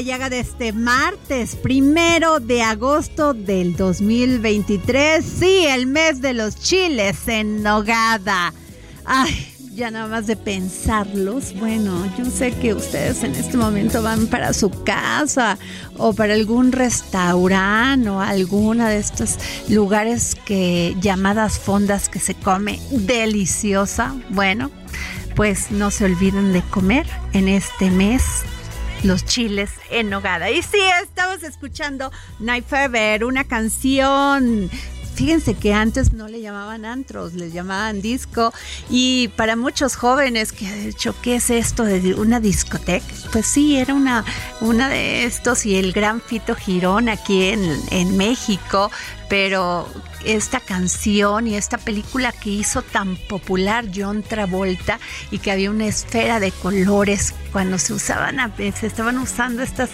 [0.00, 5.22] La llaga de este martes, primero de agosto del 2023.
[5.22, 8.54] Sí, el mes de los chiles en nogada.
[9.04, 11.54] Ay, ya nada más de pensarlos.
[11.54, 15.58] Bueno, yo sé que ustedes en este momento van para su casa
[15.98, 19.36] o para algún restaurante o alguna de estos
[19.68, 24.14] lugares que llamadas fondas que se come deliciosa.
[24.30, 24.70] Bueno,
[25.36, 28.44] pues no se olviden de comer en este mes
[29.04, 30.50] los chiles en nogada.
[30.50, 34.70] Y sí, estamos escuchando Night Fever, una canción.
[35.14, 38.54] Fíjense que antes no le llamaban antros, le llamaban disco.
[38.88, 43.06] Y para muchos jóvenes que han dicho, ¿qué es esto de una discoteca?
[43.32, 44.24] Pues sí, era una,
[44.60, 48.90] una de estos y el gran Fito Girón aquí en, en México.
[49.28, 49.88] Pero
[50.24, 54.98] esta canción y esta película que hizo tan popular John Travolta
[55.30, 59.90] y que había una esfera de colores cuando se usaban, se estaban usando estas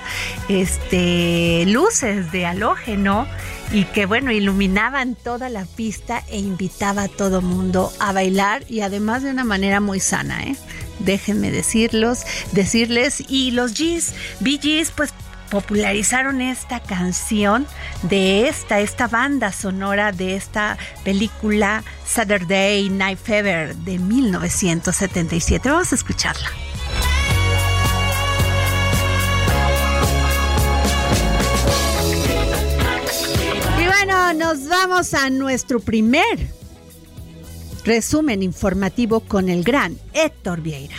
[0.48, 3.26] este, luces de halógeno
[3.72, 8.80] y que bueno, iluminaban toda la pista e invitaba a todo mundo a bailar y
[8.80, 10.56] además de una manera muy sana, ¿eh?
[10.98, 12.20] Déjenme decirlos,
[12.52, 15.12] decirles y los G's, Gees, pues
[15.50, 17.66] popularizaron esta canción
[18.02, 25.68] de esta, esta banda sonora de esta película Saturday Night Fever de 1977.
[25.68, 26.48] Vamos a escucharla.
[33.80, 36.56] Y bueno, nos vamos a nuestro primer
[37.84, 40.96] resumen informativo con el gran Héctor Vieira.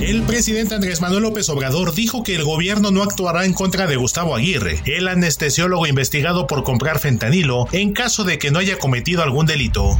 [0.00, 3.96] El presidente Andrés Manuel López Obrador dijo que el gobierno no actuará en contra de
[3.96, 9.22] Gustavo Aguirre, el anestesiólogo investigado por comprar fentanilo, en caso de que no haya cometido
[9.22, 9.98] algún delito.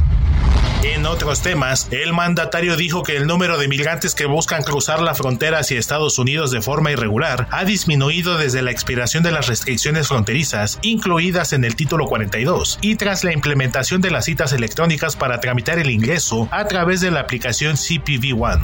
[0.83, 5.15] En otros temas, el mandatario dijo que el número de migrantes que buscan cruzar la
[5.15, 10.09] frontera hacia Estados Unidos de forma irregular ha disminuido desde la expiración de las restricciones
[10.09, 15.39] fronterizas incluidas en el título 42 y tras la implementación de las citas electrónicas para
[15.39, 18.63] tramitar el ingreso a través de la aplicación CPV One.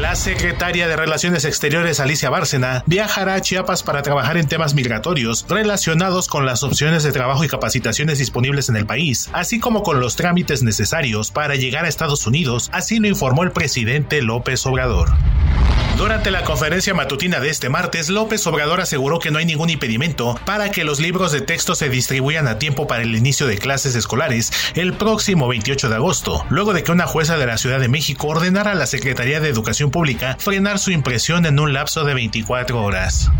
[0.00, 5.46] La secretaria de Relaciones Exteriores Alicia Bárcena viajará a Chiapas para trabajar en temas migratorios
[5.48, 9.98] relacionados con las opciones de trabajo y capacitaciones disponibles en el país, así como con
[9.98, 15.14] los trámites necesarios para llegar a Estados Unidos, así lo informó el presidente López Obrador.
[15.96, 20.38] Durante la conferencia matutina de este martes, López Obrador aseguró que no hay ningún impedimento
[20.44, 23.94] para que los libros de texto se distribuyan a tiempo para el inicio de clases
[23.94, 27.88] escolares el próximo 28 de agosto, luego de que una jueza de la Ciudad de
[27.88, 32.14] México ordenara a la Secretaría de Educación Pública frenar su impresión en un lapso de
[32.14, 33.30] 24 horas.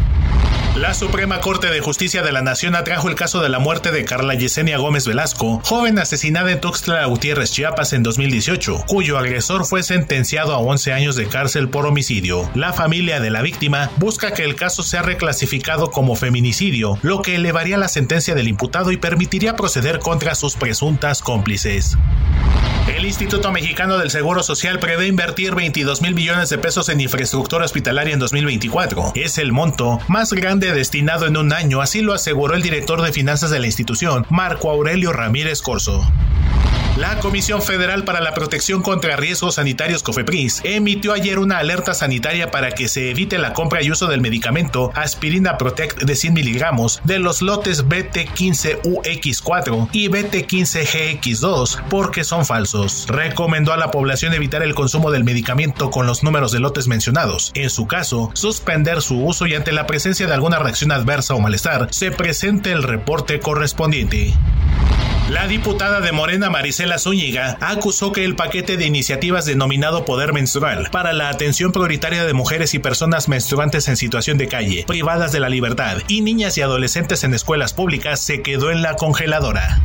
[0.77, 4.05] La Suprema Corte de Justicia de la Nación atrajo el caso de la muerte de
[4.05, 9.83] Carla Yesenia Gómez Velasco, joven asesinada en Tuxtla Gutiérrez, Chiapas en 2018, cuyo agresor fue
[9.83, 12.51] sentenciado a 11 años de cárcel por homicidio.
[12.55, 17.37] La familia de la víctima busca que el caso sea reclasificado como feminicidio, lo que
[17.37, 21.97] elevaría la sentencia del imputado y permitiría proceder contra sus presuntas cómplices.
[22.95, 27.65] El Instituto Mexicano del Seguro Social prevé invertir 22 mil millones de pesos en infraestructura
[27.65, 29.13] hospitalaria en 2024.
[29.17, 33.13] Es el monto más grande destinado en un año, así lo aseguró el director de
[33.13, 36.11] finanzas de la institución, Marco Aurelio Ramírez Corso.
[36.97, 42.51] La Comisión Federal para la Protección contra Riesgos Sanitarios COFEPRIS emitió ayer una alerta sanitaria
[42.51, 47.03] para que se evite la compra y uso del medicamento Aspirina Protect de 100 miligramos
[47.05, 53.05] de los lotes BT15UX4 y BT15GX2 porque son falsos.
[53.09, 57.51] Recomendó a la población evitar el consumo del medicamento con los números de lotes mencionados.
[57.53, 61.41] En su caso, suspender su uso y ante la presencia de alguna reacción adversa o
[61.41, 64.33] malestar, se presente el reporte correspondiente.
[65.29, 70.89] La diputada de Morena Marisela Zúñiga acusó que el paquete de iniciativas denominado Poder Menstrual
[70.93, 75.41] para la atención prioritaria de mujeres y personas menstruantes en situación de calle, privadas de
[75.41, 79.81] la libertad y niñas y adolescentes en escuelas públicas se quedó en la congeladora.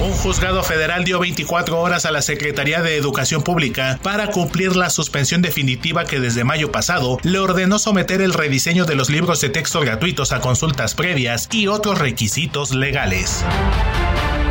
[0.00, 4.88] Un juzgado federal dio 24 horas a la Secretaría de Educación Pública para cumplir la
[4.88, 9.50] suspensión definitiva que desde mayo pasado le ordenó someter el rediseño de los libros de
[9.50, 13.44] texto gratuitos a consultas previas y otros requisitos legales.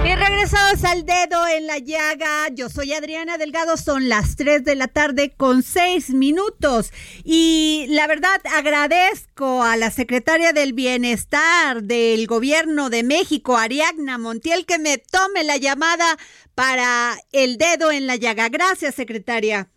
[0.06, 2.50] Y regresamos al dedo en la llaga.
[2.54, 6.92] Yo soy Adriana Delgado, son las 3 de la tarde con 6 minutos.
[7.24, 14.66] Y la verdad agradezco a la secretaria del Bienestar del Gobierno de México, Ariadna Montiel,
[14.66, 16.18] que me tome la llamada
[16.54, 18.50] para el dedo en la llaga.
[18.50, 19.70] Gracias, secretaria.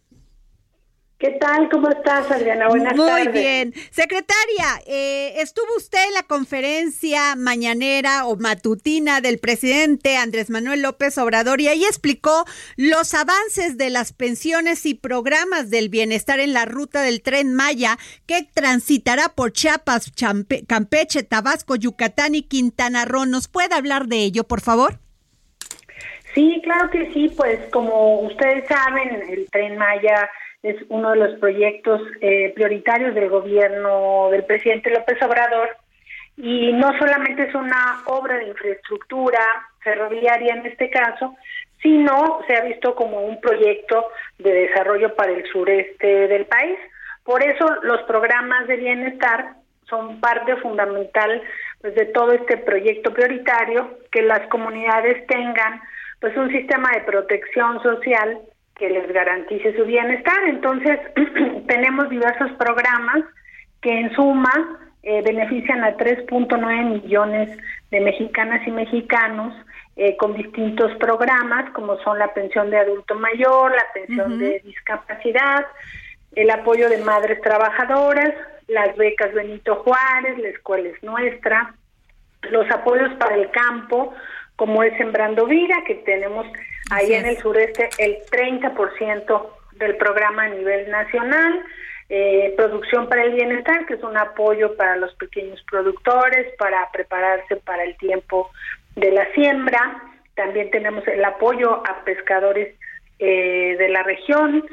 [1.18, 1.70] ¿Qué tal?
[1.70, 2.68] ¿Cómo estás, Adriana?
[2.68, 3.24] Buenas tardes.
[3.24, 3.72] Muy bien.
[3.90, 11.16] Secretaria, eh, estuvo usted en la conferencia mañanera o matutina del presidente Andrés Manuel López
[11.16, 12.44] Obrador y ahí explicó
[12.76, 17.96] los avances de las pensiones y programas del bienestar en la ruta del tren Maya
[18.26, 20.12] que transitará por Chiapas,
[20.68, 23.24] Campeche, Tabasco, Yucatán y Quintana Roo.
[23.24, 24.98] ¿Nos puede hablar de ello, por favor?
[26.34, 27.32] Sí, claro que sí.
[27.34, 30.28] Pues como ustedes saben, el tren Maya
[30.62, 35.76] es uno de los proyectos eh, prioritarios del gobierno del presidente López Obrador
[36.37, 39.41] y no solamente es una obra de infraestructura
[39.81, 41.35] ferroviaria en este caso,
[41.82, 44.08] sino se ha visto como un proyecto
[44.38, 46.79] de desarrollo para el sureste del país.
[47.25, 49.55] Por eso los programas de bienestar
[49.88, 51.43] son parte fundamental
[51.81, 55.81] pues, de todo este proyecto prioritario, que las comunidades tengan
[56.20, 58.41] pues un sistema de protección social
[58.78, 60.38] que les garantice su bienestar.
[60.49, 60.99] Entonces,
[61.67, 63.25] tenemos diversos programas
[63.81, 67.56] que en suma eh, benefician a 3.9 millones
[67.90, 69.55] de mexicanas y mexicanos
[69.96, 75.64] eh, con distintos programas como son la pensión de adulto mayor, la pensión de discapacidad,
[76.34, 78.34] el apoyo de madres trabajadoras,
[78.69, 81.75] las becas Benito Juárez, la escuela es nuestra,
[82.50, 84.12] los apoyos para el campo,
[84.56, 86.46] como es Sembrando Vida, que tenemos
[86.91, 91.64] ahí en el sureste el 30% del programa a nivel nacional.
[92.09, 97.57] Eh, producción para el bienestar, que es un apoyo para los pequeños productores, para prepararse
[97.57, 98.50] para el tiempo
[98.95, 100.02] de la siembra.
[100.35, 102.75] También tenemos el apoyo a pescadores
[103.19, 104.64] eh, de la región.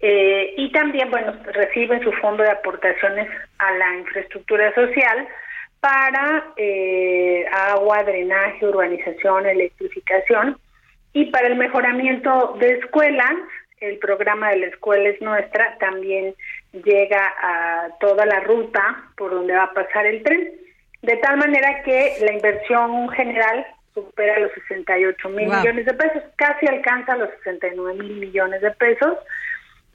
[0.00, 5.28] Eh, y también, bueno, reciben su fondo de aportaciones a la infraestructura social
[5.80, 10.56] para eh, agua, drenaje, urbanización, electrificación
[11.12, 13.34] y para el mejoramiento de escuelas.
[13.80, 16.34] El programa de la escuela es nuestra, también
[16.72, 20.50] llega a toda la ruta por donde va a pasar el tren,
[21.02, 26.66] de tal manera que la inversión general supera los 68 mil millones de pesos, casi
[26.66, 29.16] alcanza los 69 mil millones de pesos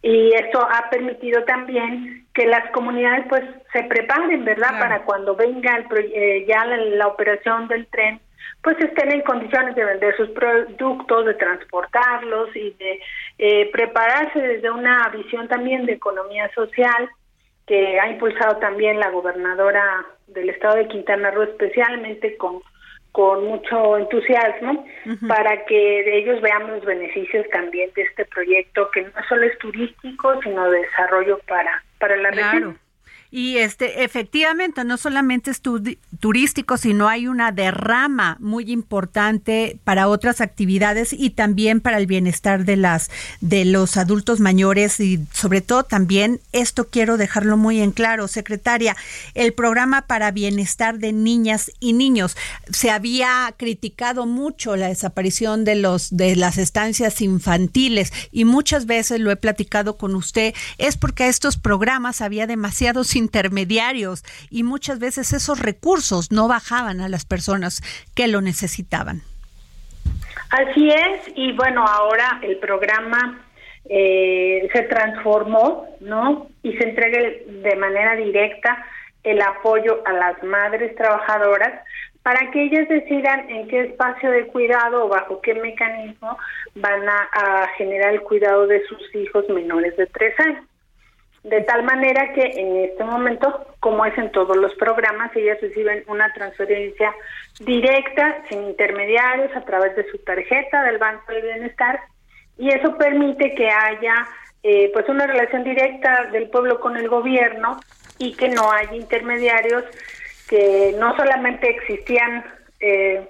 [0.03, 3.41] y esto ha permitido también que las comunidades pues
[3.71, 4.77] se preparen, ¿verdad?
[4.77, 8.19] Para cuando venga el eh, ya la, operación del tren,
[8.63, 12.99] pues estén en condiciones de vender sus productos, de transportarlos y de
[13.37, 17.09] eh, prepararse desde una visión también de economía social
[17.67, 22.61] que ha impulsado también la gobernadora del estado de Quintana Roo, especialmente con
[23.13, 24.87] con mucho entusiasmo
[25.27, 30.41] para que ellos vean los beneficios también de este proyecto que no solo es turístico,
[30.41, 32.79] sino de desarrollo para, para la región.
[33.35, 35.59] Y este, efectivamente, no solamente es
[36.19, 42.63] turístico, sino hay una derrama muy importante para otras actividades y también para el bienestar
[42.63, 43.09] de las
[43.41, 48.95] de los adultos mayores y sobre todo también esto quiero dejarlo muy en claro, secretaria,
[49.33, 52.37] el programa para bienestar de niñas y niños.
[52.71, 59.19] Se había criticado mucho la desaparición de los de las estancias infantiles y muchas veces
[59.19, 64.99] lo he platicado con usted, es porque a estos programas había demasiados intermediarios y muchas
[64.99, 67.81] veces esos recursos no bajaban a las personas
[68.15, 69.21] que lo necesitaban.
[70.49, 73.43] Así es, y bueno, ahora el programa
[73.89, 76.47] eh, se transformó, ¿no?
[76.61, 78.85] Y se entrega de manera directa
[79.23, 81.81] el apoyo a las madres trabajadoras
[82.21, 86.37] para que ellas decidan en qué espacio de cuidado o bajo qué mecanismo
[86.75, 90.65] van a, a generar el cuidado de sus hijos menores de tres años.
[91.43, 96.03] De tal manera que en este momento, como es en todos los programas, ellas reciben
[96.07, 97.13] una transferencia
[97.59, 101.99] directa, sin intermediarios, a través de su tarjeta del Banco de Bienestar,
[102.57, 104.25] y eso permite que haya
[104.63, 107.79] eh, pues una relación directa del pueblo con el gobierno
[108.19, 109.83] y que no haya intermediarios
[110.47, 112.45] que no solamente existían
[112.79, 113.27] eh,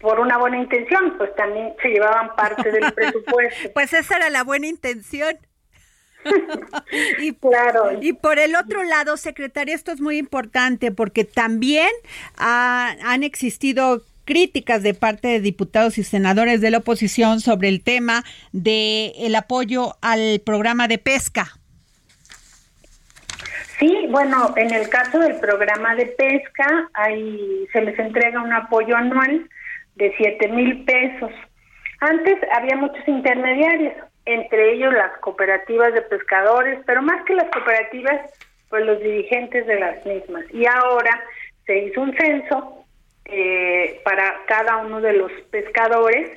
[0.00, 3.70] por una buena intención, pues también se llevaban parte del presupuesto.
[3.72, 5.34] pues esa era la buena intención.
[7.20, 7.98] Y, claro.
[8.00, 11.88] y por el otro lado, secretaria, esto es muy importante porque también
[12.36, 18.24] han existido críticas de parte de diputados y senadores de la oposición sobre el tema
[18.52, 21.46] de el apoyo al programa de pesca.
[23.78, 28.96] Sí, bueno, en el caso del programa de pesca, ahí se les entrega un apoyo
[28.96, 29.48] anual
[29.96, 31.30] de 7 mil pesos.
[32.00, 33.94] Antes había muchos intermediarios,
[34.26, 38.32] entre ellos las cooperativas de pescadores, pero más que las cooperativas,
[38.68, 40.44] pues los dirigentes de las mismas.
[40.52, 41.22] Y ahora
[41.66, 42.84] se hizo un censo
[43.26, 46.30] eh, para cada uno de los pescadores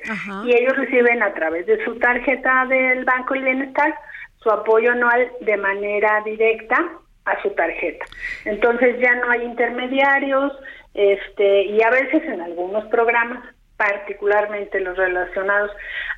[0.44, 3.94] y ellos reciben a través de su tarjeta del Banco del Bienestar
[4.38, 6.76] su apoyo anual de manera directa
[7.24, 8.06] a su tarjeta.
[8.44, 10.52] Entonces ya no hay intermediarios,
[10.94, 13.44] este, y a veces en algunos programas
[13.78, 15.70] particularmente los relacionados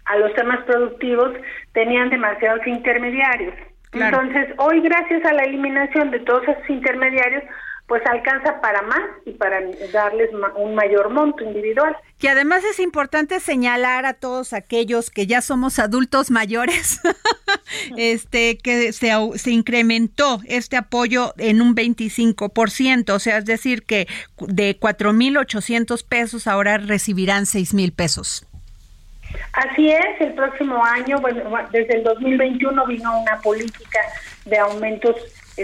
[0.06, 1.32] a los temas productivos,
[1.72, 3.54] tenían demasiados intermediarios.
[3.92, 7.44] Entonces, hoy gracias a la eliminación de todos esos intermediarios,
[7.90, 9.60] pues alcanza para más y para
[9.92, 11.96] darles un mayor monto individual.
[12.20, 17.00] Que además es importante señalar a todos aquellos que ya somos adultos mayores,
[17.96, 24.06] este que se, se incrementó este apoyo en un 25%, o sea, es decir, que
[24.38, 28.46] de 4.800 pesos ahora recibirán 6.000 pesos.
[29.52, 31.42] Así es, el próximo año, bueno,
[31.72, 33.98] desde el 2021 vino una política
[34.44, 35.16] de aumentos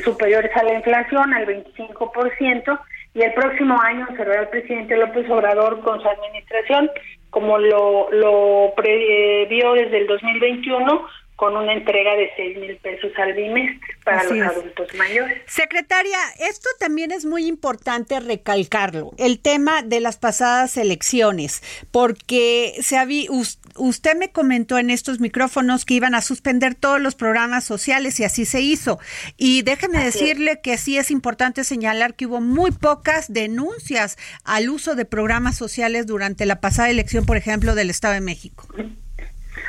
[0.02, 2.80] superiores a la inflación, al 25%,
[3.14, 6.90] y el próximo año cerrará el presidente López Obrador con su administración,
[7.30, 11.06] como lo, lo previó desde el 2021,
[11.36, 15.42] con una entrega de seis mil pesos al bimestre para los adultos mayores.
[15.46, 22.96] Secretaria, esto también es muy importante recalcarlo, el tema de las pasadas elecciones, porque se
[22.96, 23.30] había,
[23.76, 28.24] usted me comentó en estos micrófonos que iban a suspender todos los programas sociales y
[28.24, 28.98] así se hizo.
[29.36, 34.94] Y déjeme decirle que sí es importante señalar que hubo muy pocas denuncias al uso
[34.94, 38.66] de programas sociales durante la pasada elección, por ejemplo, del Estado de México.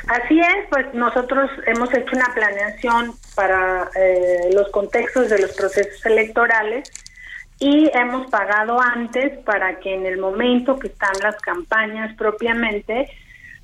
[0.08, 6.04] Así es, pues nosotros hemos hecho una planeación para eh, los contextos de los procesos
[6.06, 6.90] electorales
[7.60, 13.10] y hemos pagado antes para que en el momento que están las campañas propiamente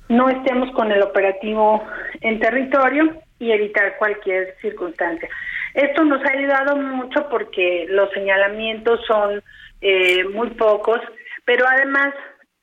[0.09, 1.83] no estemos con el operativo
[2.21, 5.29] en territorio y evitar cualquier circunstancia.
[5.73, 9.41] Esto nos ha ayudado mucho porque los señalamientos son
[9.81, 10.99] eh, muy pocos,
[11.43, 12.13] pero además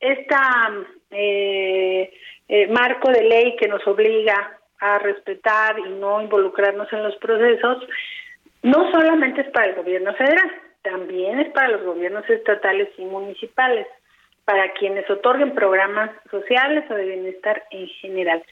[0.01, 0.71] esta
[1.11, 2.13] eh,
[2.55, 7.83] eh, marco de ley que nos obliga a respetar y no involucrarnos en los procesos,
[8.63, 10.51] no solamente es para el gobierno federal,
[10.83, 13.87] también es para los gobiernos estatales y municipales,
[14.45, 18.43] para quienes otorguen programas sociales o de bienestar en general.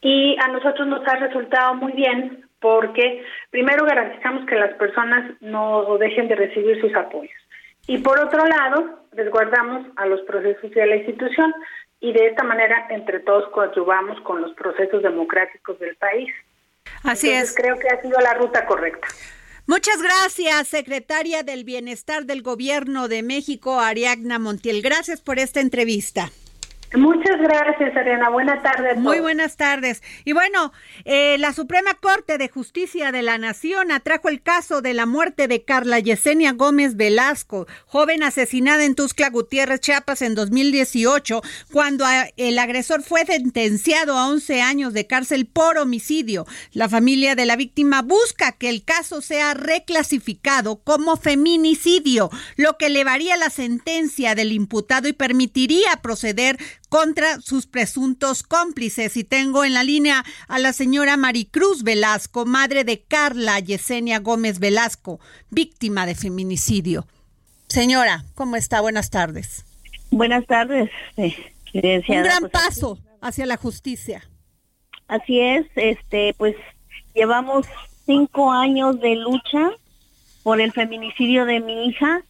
[0.00, 5.98] Y a nosotros nos ha resultado muy bien porque primero garantizamos que las personas no
[5.98, 7.34] dejen de recibir sus apoyos.
[7.88, 11.52] Y por otro lado, resguardamos a los procesos y a la institución
[12.00, 16.28] y de esta manera entre todos coadyuvamos con los procesos democráticos del país.
[17.04, 17.54] Así es.
[17.54, 19.06] Creo que ha sido la ruta correcta.
[19.66, 24.82] Muchas gracias, secretaria del Bienestar del Gobierno de México, Ariadna Montiel.
[24.82, 26.30] Gracias por esta entrevista.
[26.96, 28.30] Muchas gracias, Ariana.
[28.30, 28.96] Buenas tardes.
[28.96, 30.02] Muy buenas tardes.
[30.24, 30.72] Y bueno,
[31.04, 35.46] eh, la Suprema Corte de Justicia de la Nación atrajo el caso de la muerte
[35.46, 42.04] de Carla Yesenia Gómez Velasco, joven asesinada en Tuscla Gutiérrez, Chiapas, en 2018, cuando
[42.36, 46.44] el agresor fue sentenciado a 11 años de cárcel por homicidio.
[46.72, 52.86] La familia de la víctima busca que el caso sea reclasificado como feminicidio, lo que
[52.86, 56.58] elevaría la sentencia del imputado y permitiría proceder
[56.90, 59.16] contra sus presuntos cómplices.
[59.16, 64.58] Y tengo en la línea a la señora Maricruz Velasco, madre de Carla Yesenia Gómez
[64.58, 67.06] Velasco, víctima de feminicidio.
[67.68, 68.82] Señora, ¿cómo está?
[68.82, 69.64] Buenas tardes.
[70.10, 70.90] Buenas tardes.
[71.16, 74.28] Un gran pues, paso hacia la justicia.
[75.06, 76.56] Así es, este, pues
[77.14, 77.66] llevamos
[78.06, 79.70] cinco años de lucha
[80.42, 82.22] por el feminicidio de mi hija.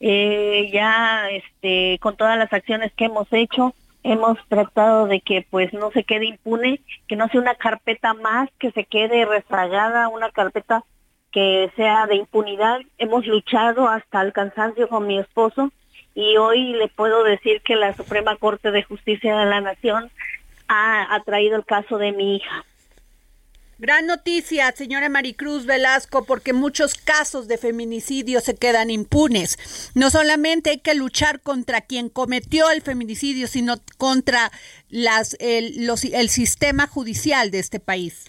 [0.00, 5.72] Eh, ya, este, con todas las acciones que hemos hecho, hemos tratado de que pues
[5.72, 10.30] no se quede impune, que no sea una carpeta más, que se quede rezagada, una
[10.30, 10.84] carpeta
[11.30, 12.80] que sea de impunidad.
[12.98, 15.72] Hemos luchado hasta el cansancio con mi esposo
[16.14, 20.10] y hoy le puedo decir que la Suprema Corte de Justicia de la Nación
[20.68, 22.64] ha, ha traído el caso de mi hija.
[23.82, 29.58] Gran noticia, señora Maricruz Velasco, porque muchos casos de feminicidio se quedan impunes.
[29.96, 34.52] No solamente hay que luchar contra quien cometió el feminicidio, sino contra
[34.88, 38.26] las, el, el sistema judicial de este país.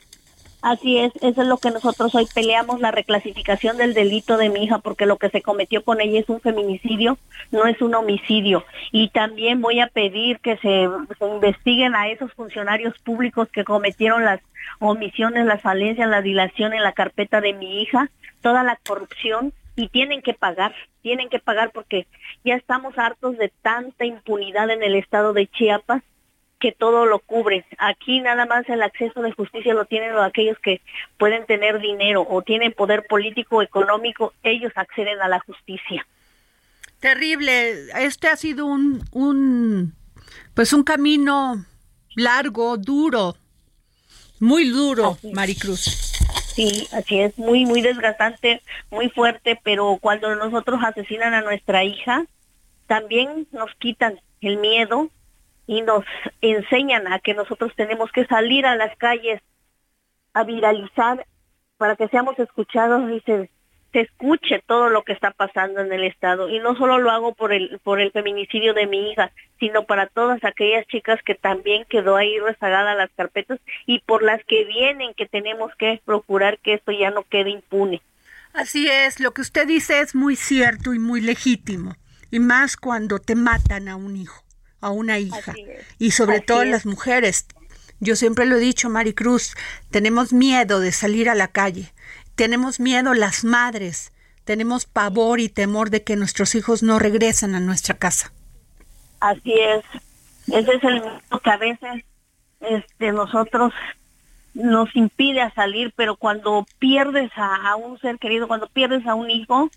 [0.63, 4.63] Así es, eso es lo que nosotros hoy peleamos, la reclasificación del delito de mi
[4.63, 7.17] hija, porque lo que se cometió con ella es un feminicidio,
[7.51, 8.63] no es un homicidio.
[8.93, 10.87] Y también voy a pedir que se,
[11.19, 14.39] investiguen a esos funcionarios públicos que cometieron las
[14.79, 18.09] omisiones, las falencias, la dilación en la carpeta de mi hija,
[18.41, 22.07] toda la corrupción, y tienen que pagar, tienen que pagar porque
[22.45, 26.03] ya estamos hartos de tanta impunidad en el estado de Chiapas
[26.63, 27.65] que todo lo cubre.
[27.77, 30.79] Aquí nada más el acceso de justicia lo tienen aquellos que
[31.17, 36.07] pueden tener dinero o tienen poder político económico, ellos acceden a la justicia.
[37.01, 37.89] Terrible.
[38.01, 39.93] Este ha sido un, un
[40.53, 41.65] pues un camino
[42.15, 43.35] largo, duro,
[44.39, 45.81] muy duro, Maricruz.
[46.55, 52.23] Sí, así es, muy, muy desgastante, muy fuerte, pero cuando nosotros asesinan a nuestra hija,
[52.87, 55.09] también nos quitan el miedo,
[55.67, 56.05] y nos
[56.41, 59.41] enseñan a que nosotros tenemos que salir a las calles
[60.33, 61.25] a viralizar
[61.77, 63.49] para que seamos escuchados y se,
[63.91, 66.49] se escuche todo lo que está pasando en el estado.
[66.49, 70.07] Y no solo lo hago por el por el feminicidio de mi hija sino para
[70.07, 75.13] todas aquellas chicas que también quedó ahí rezagada las carpetas y por las que vienen
[75.13, 78.01] que tenemos que procurar que esto ya no quede impune.
[78.53, 81.95] Así es lo que usted dice es muy cierto y muy legítimo
[82.29, 84.42] y más cuando te matan a un hijo
[84.83, 85.53] a una hija.
[85.99, 87.45] Y sobre todo las mujeres.
[87.99, 89.55] Yo siempre lo he dicho, Maricruz,
[89.89, 91.93] tenemos miedo de salir a la calle.
[92.35, 94.11] Tenemos miedo las madres.
[94.43, 98.33] Tenemos pavor y temor de que nuestros hijos no regresen a nuestra casa.
[99.19, 99.83] Así es.
[100.47, 102.03] Ese es el miedo que a veces
[102.59, 103.73] este, nosotros
[104.53, 109.29] nos impide a salir, pero cuando pierdes a, un ser querido, cuando pierdes a un
[109.29, 109.69] hijo,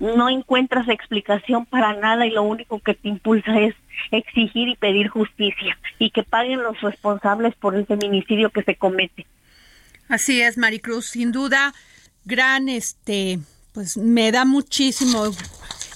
[0.00, 3.74] no encuentras explicación para nada y lo único que te impulsa es
[4.10, 9.26] exigir y pedir justicia y que paguen los responsables por el feminicidio que se comete.
[10.08, 11.74] Así es, Maricruz, sin duda,
[12.24, 13.40] gran este,
[13.72, 15.24] pues me da muchísimo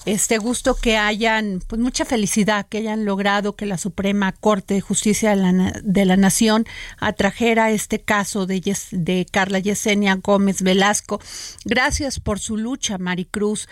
[0.04, 4.80] este gusto que hayan, pues mucha felicidad que hayan logrado que la Suprema Corte de
[4.80, 6.66] Justicia de la, de la Nación
[6.98, 11.20] atrajera este caso de, de Carla Yesenia Gómez Velasco.
[11.64, 13.68] Gracias por su lucha, Maricruz.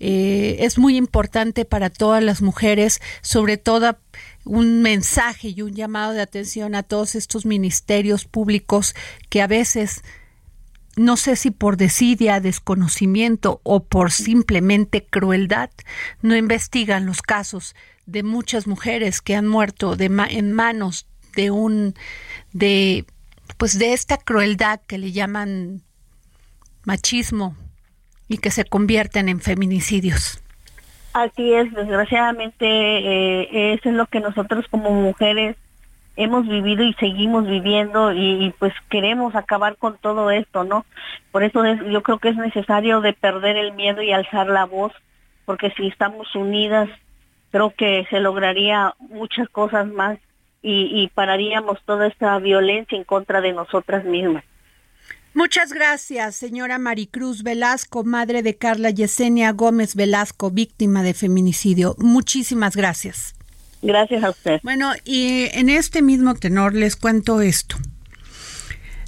[0.00, 3.96] Eh, es muy importante para todas las mujeres, sobre todo
[4.44, 8.94] un mensaje y un llamado de atención a todos estos ministerios públicos
[9.30, 10.02] que a veces
[10.96, 15.70] no sé si por desidia, desconocimiento o por simplemente crueldad,
[16.22, 17.74] no investigan los casos
[18.06, 21.94] de muchas mujeres que han muerto de en manos de un
[22.52, 23.04] de
[23.56, 25.82] pues de esta crueldad que le llaman
[26.84, 27.56] machismo
[28.28, 30.42] y que se convierten en feminicidios.
[31.12, 35.56] Así es, desgraciadamente eh, eso es lo que nosotros como mujeres
[36.16, 40.86] hemos vivido y seguimos viviendo y, pues queremos acabar con todo esto, ¿no?
[41.32, 44.64] Por eso es, yo creo que es necesario de perder el miedo y alzar la
[44.64, 44.92] voz,
[45.44, 46.88] porque si estamos unidas,
[47.50, 50.18] creo que se lograría muchas cosas más
[50.62, 54.44] y, y pararíamos toda esta violencia en contra de nosotras mismas.
[55.36, 61.96] Muchas gracias, señora Maricruz Velasco, madre de Carla Yesenia Gómez Velasco, víctima de feminicidio.
[61.98, 63.34] Muchísimas gracias.
[63.84, 64.60] Gracias a usted.
[64.62, 67.76] Bueno, y en este mismo tenor les cuento esto.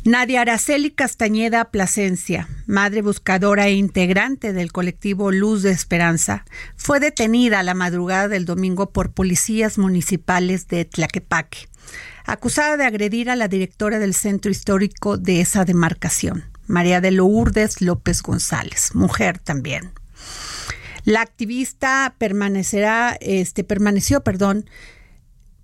[0.04, 6.44] Nadia Araceli Castañeda Plasencia, madre buscadora e integrante del colectivo Luz de Esperanza,
[6.76, 11.66] fue detenida a la madrugada del domingo por policías municipales de Tlaquepaque
[12.26, 17.80] acusada de agredir a la directora del centro histórico de esa demarcación, María de Lourdes
[17.80, 19.92] López González, mujer también.
[21.06, 24.68] La activista permanecerá, este, permaneció, perdón,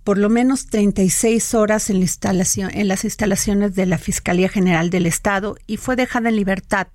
[0.04, 4.88] por lo menos 36 horas en, la instalación, en las instalaciones de la Fiscalía General
[4.88, 6.86] del Estado y fue dejada en libertad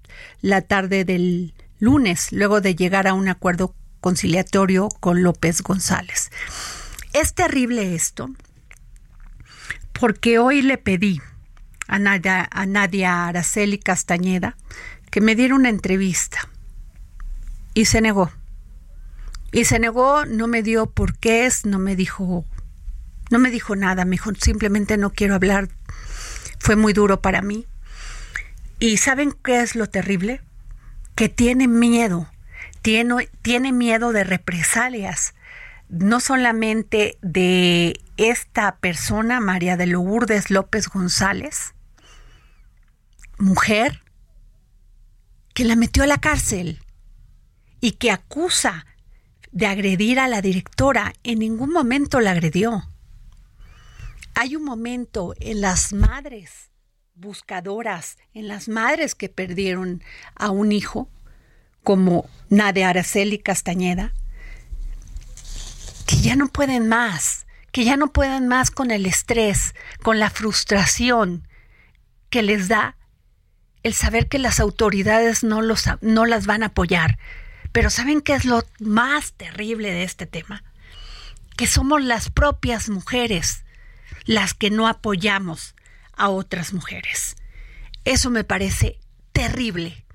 [0.42, 6.32] la tarde del lunes, luego de llegar a un acuerdo conciliatorio con López González.
[7.12, 8.30] Es terrible esto,
[10.00, 11.20] porque hoy le pedí
[11.90, 14.56] a Nadia, a Nadia Araceli Castañeda
[15.12, 16.48] que me diera una entrevista
[17.74, 18.32] y se negó.
[19.52, 22.46] Y se negó, no me dio por qué es, no me dijo,
[23.30, 25.70] no me dijo nada, me dijo simplemente no quiero hablar.
[26.60, 27.66] Fue muy duro para mí.
[28.80, 30.42] ¿Y saben qué es lo terrible?
[31.16, 32.30] Que tiene miedo,
[32.82, 35.34] tiene, tiene miedo de represalias,
[35.90, 41.74] no solamente de esta persona, María de Lourdes López González,
[43.38, 44.04] mujer,
[45.54, 46.80] que la metió a la cárcel
[47.80, 48.86] y que acusa
[49.58, 52.84] de agredir a la directora, en ningún momento la agredió.
[54.36, 56.70] Hay un momento en las madres
[57.16, 60.04] buscadoras, en las madres que perdieron
[60.36, 61.10] a un hijo,
[61.84, 64.14] como Nadia Araceli Castañeda,
[66.06, 70.32] que ya no pueden más que ya no puedan más con el estrés, con la
[70.32, 71.48] frustración
[72.32, 72.98] que les da
[73.84, 77.20] el saber que las autoridades no, los, no las van a apoyar.
[77.72, 80.64] Pero ¿saben qué es lo más terrible de este tema?
[81.56, 83.64] Que somos las propias mujeres
[84.26, 85.76] las que no apoyamos
[86.14, 87.36] a otras mujeres.
[88.04, 89.00] Eso me parece
[89.32, 90.06] terrible,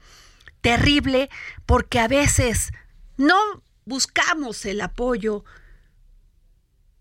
[0.61, 1.31] terrible
[1.67, 2.73] porque a veces
[3.17, 3.37] no
[3.85, 5.45] buscamos el apoyo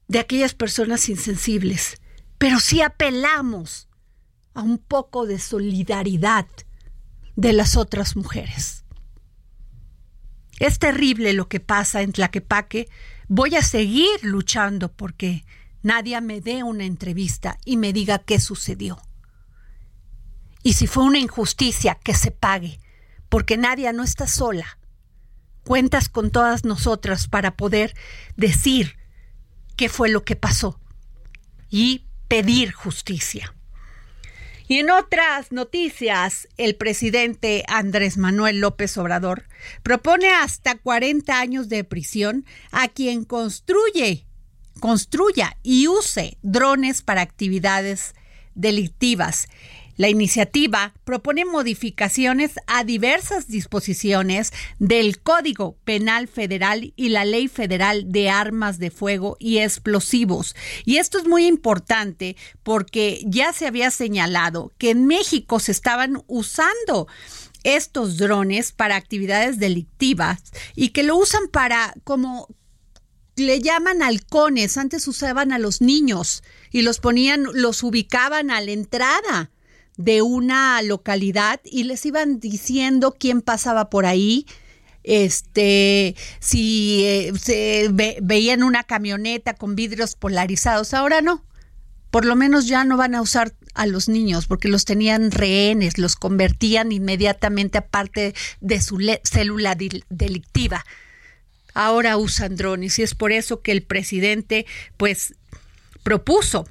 [0.08, 2.02] de aquellas personas insensibles,
[2.38, 3.88] pero sí apelamos
[4.54, 6.48] a un poco de solidaridad
[7.36, 8.81] de las otras mujeres.
[10.62, 12.88] Es terrible lo que pasa en Tlaquepaque.
[13.28, 15.43] Voy a seguir luchando porque
[15.82, 19.02] nadie me dé una entrevista y me diga qué sucedió.
[20.62, 22.80] Y si fue una injusticia, que se pague,
[23.28, 24.78] porque nadie no está sola.
[25.63, 27.95] Cuentas con todas nosotras para poder
[28.36, 28.97] decir
[29.76, 30.80] qué fue lo que pasó
[31.71, 33.56] y pedir justicia.
[34.72, 39.44] Y en otras noticias, el presidente Andrés Manuel López Obrador
[39.84, 44.26] propone hasta 40 años de prisión a quien construye,
[44.80, 48.16] construya y use drones para actividades
[48.56, 49.50] delictivas
[50.02, 58.12] la iniciativa propone modificaciones a diversas disposiciones del Código Penal Federal y la Ley Federal
[58.12, 60.56] de Armas de Fuego y Explosivos.
[60.86, 66.24] Y esto es muy importante porque ya se había señalado que en México se estaban
[66.26, 67.08] usando
[67.64, 70.42] estos drones para actividades delictivas
[70.76, 72.48] y que lo usan para como
[73.36, 78.72] le llaman halcones, antes usaban a los niños y los ponían, los ubicaban a la
[78.72, 79.52] entrada
[79.97, 84.45] de una localidad y les iban diciendo quién pasaba por ahí,
[85.04, 87.89] este, si eh, se
[88.21, 91.43] veían una camioneta con vidrios polarizados, ahora no.
[92.12, 95.97] Por lo menos ya no van a usar a los niños porque los tenían rehenes,
[95.97, 99.77] los convertían inmediatamente a parte de su célula
[100.10, 100.86] delictiva.
[101.73, 104.65] Ahora usan drones y es por eso que el presidente
[104.97, 105.36] pues
[106.04, 106.67] propuso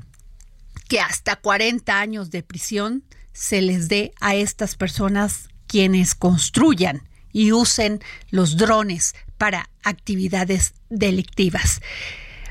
[0.91, 7.53] que hasta 40 años de prisión se les dé a estas personas quienes construyan y
[7.53, 8.01] usen
[8.31, 11.81] los drones para actividades delictivas.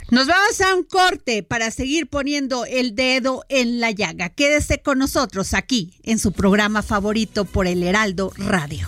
[0.10, 4.30] Nos vamos a un corte para seguir poniendo el dedo en la llaga.
[4.30, 8.88] Quédese con nosotros aquí en su programa favorito por el Heraldo Radio.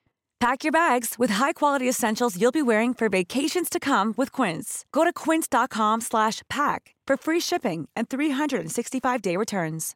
[0.41, 4.85] Pack your bags with high-quality essentials you'll be wearing for vacations to come with Quince.
[4.91, 9.95] Go to quince.com slash pack for free shipping and 365-day returns.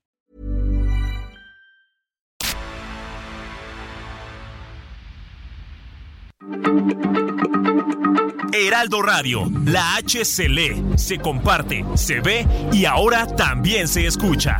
[8.53, 14.59] Heraldo Radio, la H se comparte, se ve y ahora también se escucha.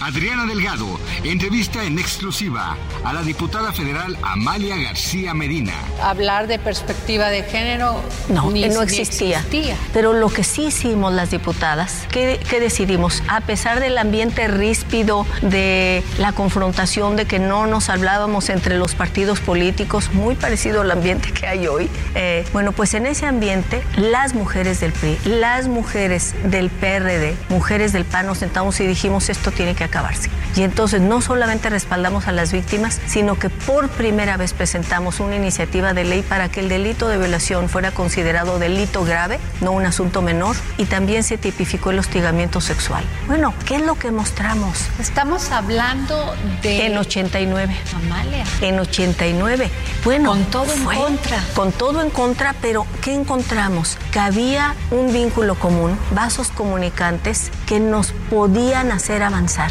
[0.00, 5.74] Adriana Delgado entrevista en exclusiva a la diputada federal Amalia García Medina.
[6.02, 9.44] Hablar de perspectiva de género no, no existía.
[9.92, 13.22] Pero lo que sí hicimos las diputadas, ¿qué, decidimos?
[13.28, 18.94] A pesar del ambiente ríspido, de la confrontación, de que no nos hablábamos entre los
[18.94, 23.82] partidos políticos, muy parecido al ambiente que hay hoy, eh, bueno, pues en ese ambiente
[23.96, 29.28] las mujeres del PRI, las mujeres del PRD, mujeres del PAN nos sentamos y dijimos
[29.28, 30.30] esto tiene que acabarse.
[30.56, 35.36] Y entonces no solamente respaldamos a las víctimas, sino que por primera vez presentamos una
[35.36, 39.86] iniciativa de ley para que el delito de violación fuera considerado delito grave, no un
[39.86, 43.04] asunto menor, y también se tipificó el hostigamiento sexual.
[43.26, 44.86] Bueno, ¿qué es lo que mostramos?
[44.98, 46.86] Estamos hablando de...
[46.86, 47.76] En 89.
[47.94, 48.44] Amalia.
[48.60, 49.70] En 89.
[50.04, 50.30] Bueno.
[50.30, 51.38] Con todo en contra.
[51.54, 53.98] Con todo en contra, pero ¿qué encontramos?
[54.12, 59.70] Que había un vínculo común, vasos comunicantes que nos podían hacer avanzar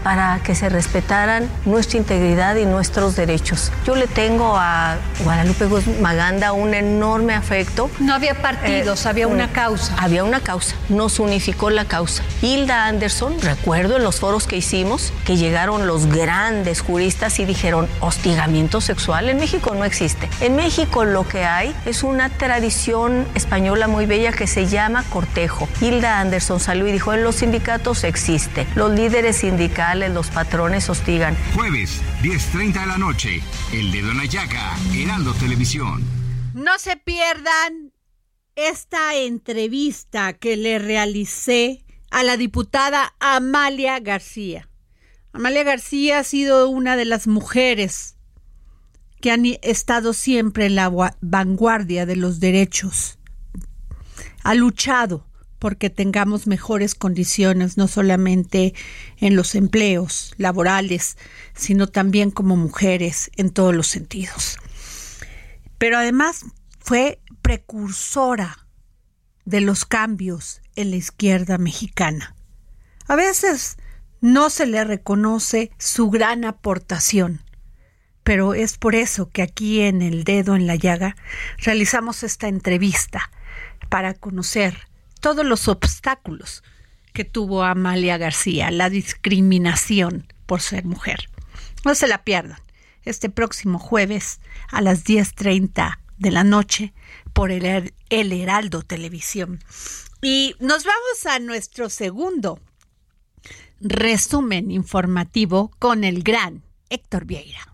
[0.03, 3.71] para que se respetaran nuestra integridad y nuestros derechos.
[3.85, 5.67] Yo le tengo a Guadalupe
[6.01, 7.89] Maganda un enorme afecto.
[7.99, 9.95] No había partidos, eh, había una causa.
[9.97, 12.23] Había una causa, nos unificó la causa.
[12.41, 17.87] Hilda Anderson, recuerdo en los foros que hicimos, que llegaron los grandes juristas y dijeron,
[17.99, 20.29] hostigamiento sexual en México no existe.
[20.39, 25.67] En México lo que hay es una tradición española muy bella que se llama cortejo.
[25.79, 28.65] Hilda Anderson salió y dijo, en los sindicatos existe.
[28.75, 31.35] Los líderes sindicales los patrones hostigan.
[31.53, 33.41] Jueves, 10.30 de la noche,
[33.73, 36.01] El Dedo en la Llaga, Heraldo Televisión.
[36.53, 37.91] No se pierdan
[38.55, 44.69] esta entrevista que le realicé a la diputada Amalia García.
[45.33, 48.15] Amalia García ha sido una de las mujeres
[49.19, 53.19] que han estado siempre en la vanguardia de los derechos.
[54.43, 55.27] Ha luchado
[55.61, 58.73] porque tengamos mejores condiciones, no solamente
[59.17, 61.17] en los empleos laborales,
[61.53, 64.57] sino también como mujeres en todos los sentidos.
[65.77, 66.45] Pero además
[66.79, 68.65] fue precursora
[69.45, 72.35] de los cambios en la izquierda mexicana.
[73.07, 73.77] A veces
[74.19, 77.43] no se le reconoce su gran aportación,
[78.23, 81.15] pero es por eso que aquí en El Dedo en la Llaga
[81.59, 83.29] realizamos esta entrevista
[83.89, 84.90] para conocer
[85.21, 86.63] todos los obstáculos
[87.13, 91.29] que tuvo Amalia García, la discriminación por ser mujer.
[91.85, 92.59] No se la pierdan.
[93.03, 96.93] Este próximo jueves a las 10.30 de la noche
[97.33, 99.59] por el, el Heraldo Televisión.
[100.21, 102.59] Y nos vamos a nuestro segundo
[103.79, 107.70] resumen informativo con el gran Héctor Vieira.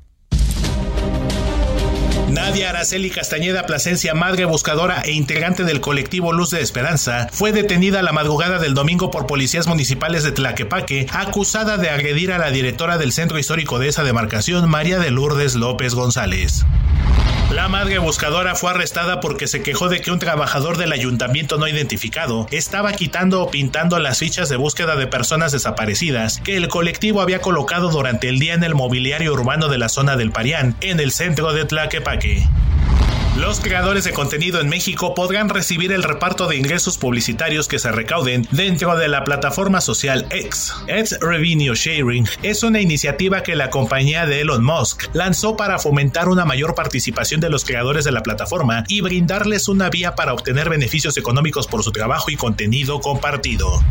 [2.29, 8.01] Nadia Araceli Castañeda Plasencia, madre buscadora e integrante del colectivo Luz de Esperanza, fue detenida
[8.01, 12.97] la madrugada del domingo por policías municipales de Tlaquepaque, acusada de agredir a la directora
[12.97, 16.65] del Centro Histórico de esa demarcación, María de Lourdes López González.
[17.51, 21.65] La madre buscadora fue arrestada porque se quejó de que un trabajador del ayuntamiento no
[21.65, 27.21] identificado estaba quitando o pintando las fichas de búsqueda de personas desaparecidas que el colectivo
[27.21, 30.99] había colocado durante el día en el mobiliario urbano de la zona del Parián, en
[30.99, 32.45] el centro de Tlaquepaque.
[33.37, 37.91] Los creadores de contenido en México podrán recibir el reparto de ingresos publicitarios que se
[37.91, 40.73] recauden dentro de la plataforma social X.
[40.87, 46.29] X Revenue Sharing es una iniciativa que la compañía de Elon Musk lanzó para fomentar
[46.29, 50.67] una mayor participación de los creadores de la plataforma y brindarles una vía para obtener
[50.69, 53.83] beneficios económicos por su trabajo y contenido compartido.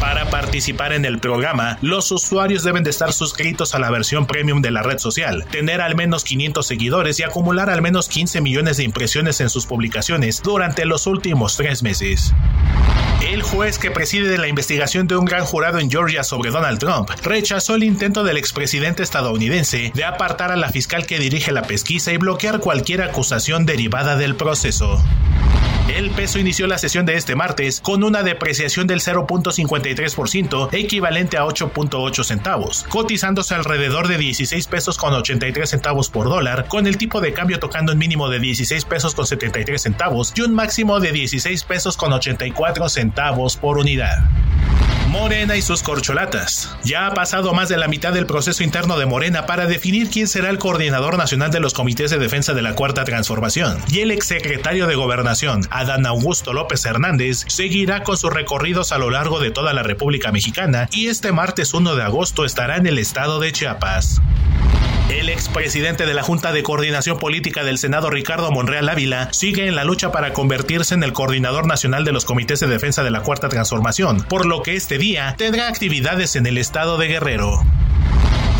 [0.00, 4.62] Para participar en el programa, los usuarios deben de estar suscritos a la versión premium
[4.62, 8.78] de la red social, tener al menos 500 seguidores y acumular al menos 15 millones
[8.78, 12.32] de impresiones en sus publicaciones durante los últimos tres meses.
[13.30, 17.10] El juez que preside la investigación de un gran jurado en Georgia sobre Donald Trump
[17.22, 22.10] rechazó el intento del expresidente estadounidense de apartar a la fiscal que dirige la pesquisa
[22.10, 24.98] y bloquear cualquier acusación derivada del proceso.
[25.96, 31.44] El peso inició la sesión de este martes con una depreciación del 0.53%, equivalente a
[31.44, 37.20] 8.8 centavos, cotizándose alrededor de 16 pesos con 83 centavos por dólar, con el tipo
[37.20, 41.10] de cambio tocando un mínimo de 16 pesos con 73 centavos y un máximo de
[41.10, 44.18] 16 pesos con 84 centavos por unidad.
[45.10, 46.76] Morena y sus corcholatas.
[46.84, 50.28] Ya ha pasado más de la mitad del proceso interno de Morena para definir quién
[50.28, 53.78] será el coordinador nacional de los comités de defensa de la Cuarta Transformación.
[53.88, 59.10] Y el exsecretario de Gobernación, Adán Augusto López Hernández, seguirá con sus recorridos a lo
[59.10, 62.98] largo de toda la República Mexicana y este martes 1 de agosto estará en el
[62.98, 64.22] estado de Chiapas.
[65.10, 69.74] El expresidente de la Junta de Coordinación Política del Senado, Ricardo Monreal Ávila, sigue en
[69.74, 73.22] la lucha para convertirse en el coordinador nacional de los comités de defensa de la
[73.22, 77.60] Cuarta Transformación, por lo que este día tendrá actividades en el estado de Guerrero.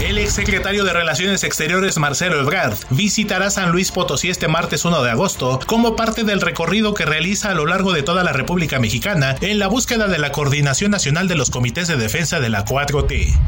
[0.01, 5.11] El exsecretario de Relaciones Exteriores Marcelo Ebrard visitará San Luis Potosí este martes 1 de
[5.11, 9.37] agosto como parte del recorrido que realiza a lo largo de toda la República Mexicana
[9.43, 13.39] en la búsqueda de la coordinación nacional de los comités de defensa de la 4T.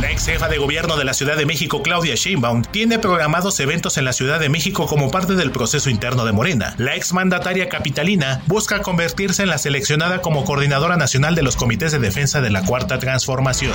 [0.00, 3.98] La ex jefa de gobierno de la Ciudad de México, Claudia Sheinbaum, tiene programados eventos
[3.98, 6.74] en la Ciudad de México como parte del proceso interno de Morena.
[6.78, 11.92] La ex mandataria capitalina busca convertirse en la seleccionada como coordinadora nacional de los comités
[11.92, 13.74] de defensa de la Cuarta Transformación.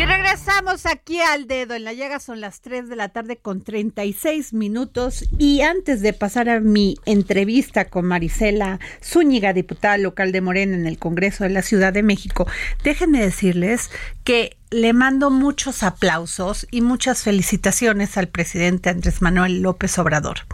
[0.00, 1.74] Y regresamos aquí al dedo.
[1.74, 5.28] En la llaga, son las 3 de la tarde con 36 minutos.
[5.36, 10.86] Y antes de pasar a mi entrevista con Marisela Zúñiga, diputada local de Morena en
[10.86, 12.46] el Congreso de la Ciudad de México,
[12.82, 13.90] déjenme decirles
[14.24, 20.46] que le mando muchos aplausos y muchas felicitaciones al presidente Andrés Manuel López Obrador,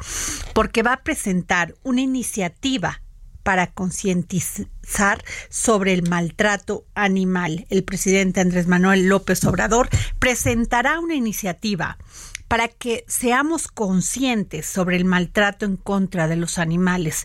[0.55, 3.01] porque va a presentar una iniciativa
[3.47, 7.65] para concientizar sobre el maltrato animal.
[7.71, 11.97] El presidente Andrés Manuel López Obrador presentará una iniciativa
[12.49, 17.25] para que seamos conscientes sobre el maltrato en contra de los animales.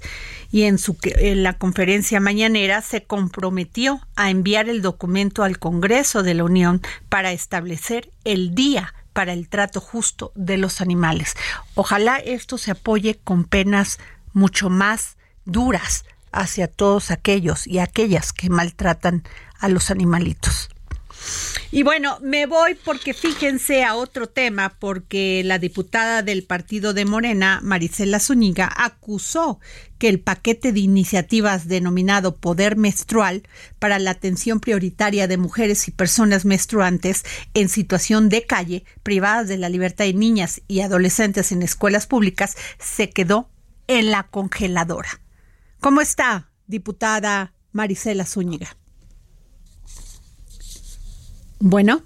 [0.51, 6.35] Y en, su, la conferencia mañanera se comprometió a enviar el documento al Congreso de
[6.35, 11.33] la Unión para establecer el día para el trato justo de los animales.
[11.73, 13.97] Ojalá esto se apoye con penas
[14.33, 19.23] mucho más duras hacia todos aquellos y aquellas que maltratan
[19.59, 20.69] a los animalitos.
[21.73, 27.05] Y bueno, me voy porque fíjense a otro tema, porque la diputada del partido de
[27.05, 29.59] Morena, Marisela Zúñiga, acusó
[29.97, 33.43] que el paquete de iniciativas denominado Poder Menstrual
[33.79, 39.57] para la atención prioritaria de mujeres y personas menstruantes en situación de calle, privadas de
[39.57, 43.49] la libertad de niñas y adolescentes en escuelas públicas, se quedó
[43.87, 45.21] en la congeladora.
[45.81, 48.77] ¿Cómo está, diputada Marisela Zúñiga?
[51.59, 52.03] Bueno,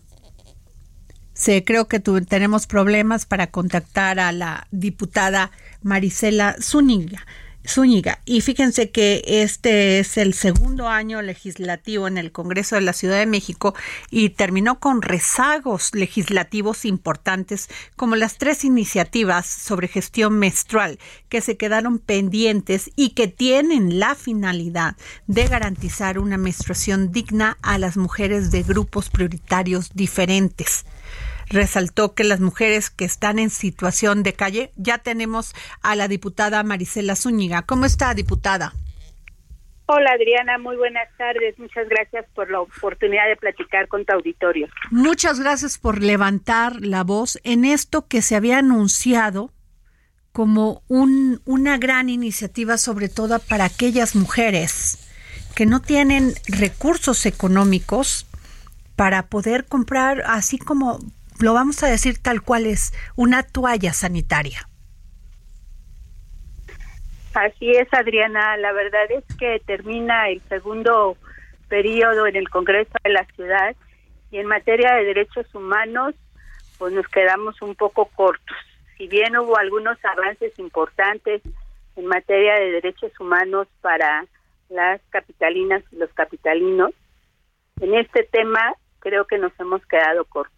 [1.34, 5.52] sí, creo que tenemos problemas para contactar a la diputada
[5.82, 7.26] Marisela Zúñiga.
[7.68, 8.20] Zúñiga.
[8.26, 13.18] Y fíjense que este es el segundo año legislativo en el Congreso de la Ciudad
[13.18, 13.76] de México
[14.10, 21.00] y terminó con rezagos legislativos importantes como las tres iniciativas sobre gestión menstrual
[21.30, 24.96] que se quedaron pendientes y que tienen la finalidad
[25.28, 30.86] de garantizar una menstruación digna a las mujeres de grupos prioritarios diferentes
[31.48, 36.64] resaltó que las mujeres que están en situación de calle, ya tenemos a la diputada
[36.64, 37.64] Marisela Zúñiga.
[37.64, 38.74] ¿Cómo está, diputada?
[39.88, 41.60] Hola Adriana, muy buenas tardes.
[41.60, 44.68] Muchas gracias por la oportunidad de platicar con tu auditorio.
[44.90, 49.52] Muchas gracias por levantar la voz en esto que se había anunciado
[50.32, 54.98] como un, una gran iniciativa, sobre todo para aquellas mujeres
[55.56, 58.26] que no tienen recursos económicos
[58.96, 61.00] para poder comprar, así como
[61.40, 64.68] lo vamos a decir tal cual es, una toalla sanitaria.
[67.34, 68.56] Así es, Adriana.
[68.58, 71.18] La verdad es que termina el segundo
[71.68, 73.76] periodo en el Congreso de la Ciudad
[74.32, 76.16] y en materia de derechos humanos,
[76.78, 78.58] pues nos quedamos un poco cortos.
[78.98, 81.42] Si bien hubo algunos avances importantes
[81.98, 84.26] en materia de derechos humanos para
[84.70, 86.92] las capitalinas y los capitalinos,
[87.82, 90.55] en este tema creo que nos hemos quedado cortos.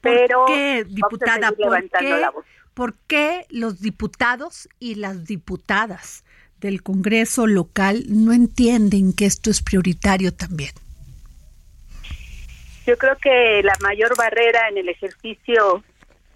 [0.00, 1.52] Pero ¿Por qué, diputada?
[1.52, 2.26] ¿Por qué,
[2.74, 6.24] ¿Por qué los diputados y las diputadas
[6.60, 10.72] del Congreso local no entienden que esto es prioritario también?
[12.86, 15.82] Yo creo que la mayor barrera en el ejercicio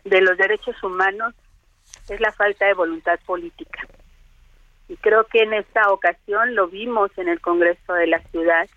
[0.04, 1.34] de los derechos humanos
[2.08, 3.86] es la falta de voluntad política.
[4.88, 8.68] Y creo que en esta ocasión lo vimos en el Congreso de la Ciudad,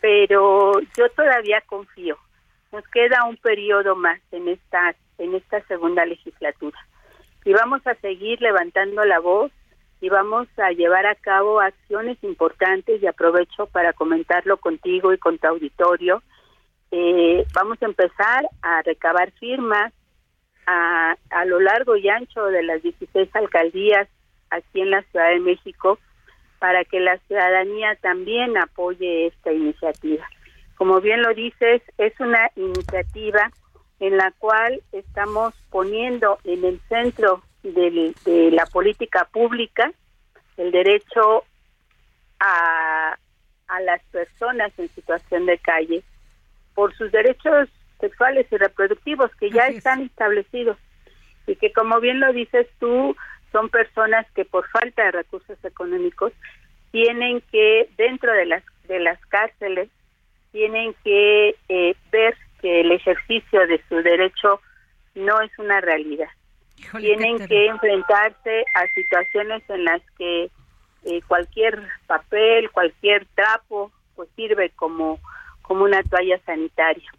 [0.00, 2.16] pero yo todavía confío.
[2.74, 6.76] Nos queda un periodo más en esta en esta segunda legislatura.
[7.44, 9.52] Y vamos a seguir levantando la voz
[10.00, 15.38] y vamos a llevar a cabo acciones importantes y aprovecho para comentarlo contigo y con
[15.38, 16.20] tu auditorio.
[16.90, 19.92] Eh, vamos a empezar a recabar firmas
[20.66, 24.08] a, a lo largo y ancho de las 16 alcaldías
[24.50, 26.00] aquí en la Ciudad de México
[26.58, 30.26] para que la ciudadanía también apoye esta iniciativa.
[30.76, 33.50] Como bien lo dices, es una iniciativa
[34.00, 39.92] en la cual estamos poniendo en el centro de, de la política pública
[40.56, 41.44] el derecho
[42.40, 43.16] a,
[43.68, 46.02] a las personas en situación de calle
[46.74, 47.68] por sus derechos
[48.00, 50.76] sexuales y reproductivos que ya están establecidos.
[51.46, 53.16] Y que como bien lo dices tú
[53.52, 56.32] son personas que por falta de recursos económicos
[56.90, 59.88] tienen que dentro de las de las cárceles
[60.54, 64.60] tienen que eh, ver que el ejercicio de su derecho
[65.16, 66.28] no es una realidad.
[66.96, 70.48] Tienen que enfrentarse a situaciones en las que
[71.06, 75.18] eh, cualquier papel, cualquier trapo, pues sirve como,
[75.62, 77.10] como una toalla sanitaria.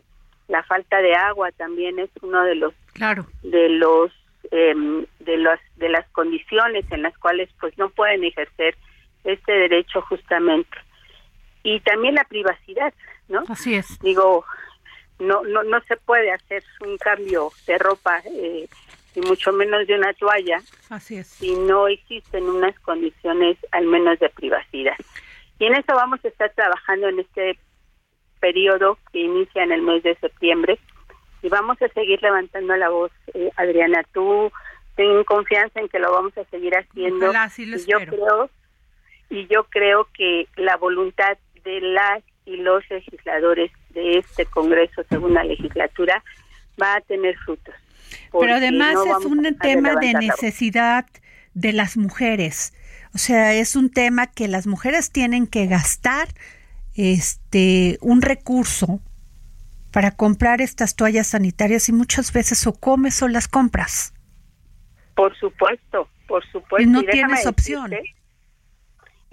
[0.47, 3.25] La falta de agua también es uno de los claro.
[3.43, 4.13] de los
[4.51, 8.77] eh, de las de las condiciones en las cuales pues no pueden ejercer
[9.25, 10.77] este derecho justamente
[11.63, 12.93] y también la privacidad
[13.27, 14.45] no así es digo
[15.19, 18.67] no no no se puede hacer un cambio de ropa eh,
[19.15, 24.19] y mucho menos de una toalla así es si no existen unas condiciones al menos
[24.19, 24.95] de privacidad
[25.59, 27.57] y en eso vamos a estar trabajando en este
[28.39, 30.77] periodo que inicia en el mes de septiembre
[31.45, 34.03] y vamos a seguir levantando la voz, eh, Adriana.
[34.13, 34.51] Tú
[34.95, 37.29] ten confianza en que lo vamos a seguir haciendo.
[37.29, 38.49] Ojalá, sí lo y yo creo
[39.29, 45.43] y yo creo que la voluntad de las y los legisladores de este Congreso, segunda
[45.43, 46.23] legislatura,
[46.81, 47.73] va a tener frutos.
[48.31, 51.05] Pero además no es un tema de necesidad
[51.53, 52.73] de las mujeres.
[53.13, 56.27] O sea, es un tema que las mujeres tienen que gastar
[56.95, 59.01] este un recurso
[59.91, 64.13] para comprar estas toallas sanitarias y muchas veces o comes o las compras.
[65.15, 66.81] Por supuesto, por supuesto.
[66.81, 67.91] Y no tienes opción.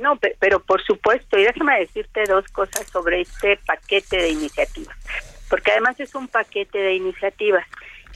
[0.03, 4.96] No, pero por supuesto, y déjame decirte dos cosas sobre este paquete de iniciativas,
[5.48, 7.64] porque además es un paquete de iniciativas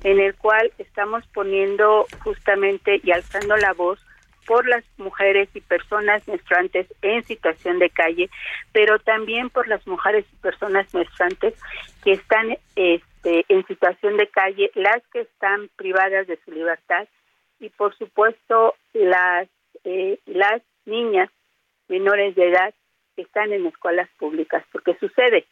[0.03, 4.01] en el cual estamos poniendo justamente y alzando la voz
[4.49, 8.31] por las mujeres y personas menstruantes en situación de calle,
[8.73, 11.55] pero también por las mujeres y personas menstruantes
[12.03, 17.07] que están este, en situación de calle, las que están privadas de su libertad
[17.61, 19.49] y por supuesto las
[19.85, 21.31] eh, las niñas
[21.89, 22.75] menores de edad
[23.15, 25.47] que están en escuelas públicas, porque sucede,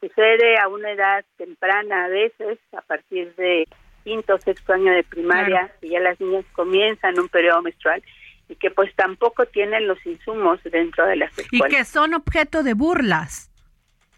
[0.00, 3.66] sucede a una edad temprana a veces, a partir de
[4.04, 5.74] quinto o sexto año de primaria, claro.
[5.82, 8.02] y ya las niñas comienzan un periodo menstrual
[8.48, 11.72] y que pues tampoco tienen los insumos dentro de las escuelas.
[11.72, 13.50] Y que son objeto de burlas,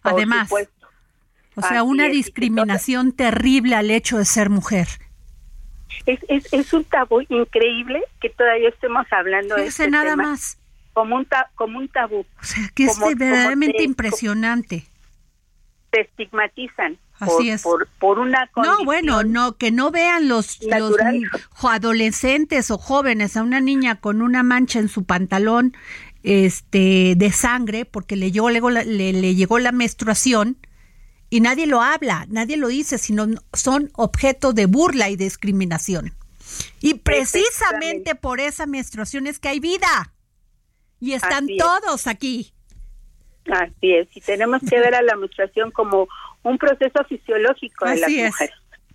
[0.02, 0.48] Por además.
[0.48, 0.88] Supuesto.
[1.54, 4.86] O sea, Así una es, discriminación terrible al hecho de ser mujer.
[6.06, 10.58] Es, es, es un tabú increíble que todavía estemos hablando de este nada tema más.
[10.92, 12.26] Como un ta, como un tabú.
[12.40, 14.86] O sea, que es como verdaderamente te- impresionante.
[15.92, 17.62] Se estigmatizan Así por, es.
[17.62, 20.96] por, por una No, bueno, no, que no vean los, los
[21.62, 25.74] adolescentes o jóvenes a una niña con una mancha en su pantalón
[26.22, 30.56] este de sangre porque le llegó, le llegó la menstruación
[31.30, 36.14] y nadie lo habla, nadie lo dice, sino son objeto de burla y discriminación.
[36.80, 40.12] Y precisamente por esa menstruación es que hay vida.
[41.02, 41.58] Y están Así es.
[41.58, 42.52] todos aquí.
[43.50, 46.06] Así es, y tenemos que ver a la menstruación como
[46.44, 48.26] un proceso fisiológico de las Así es.
[48.26, 48.54] mujeres.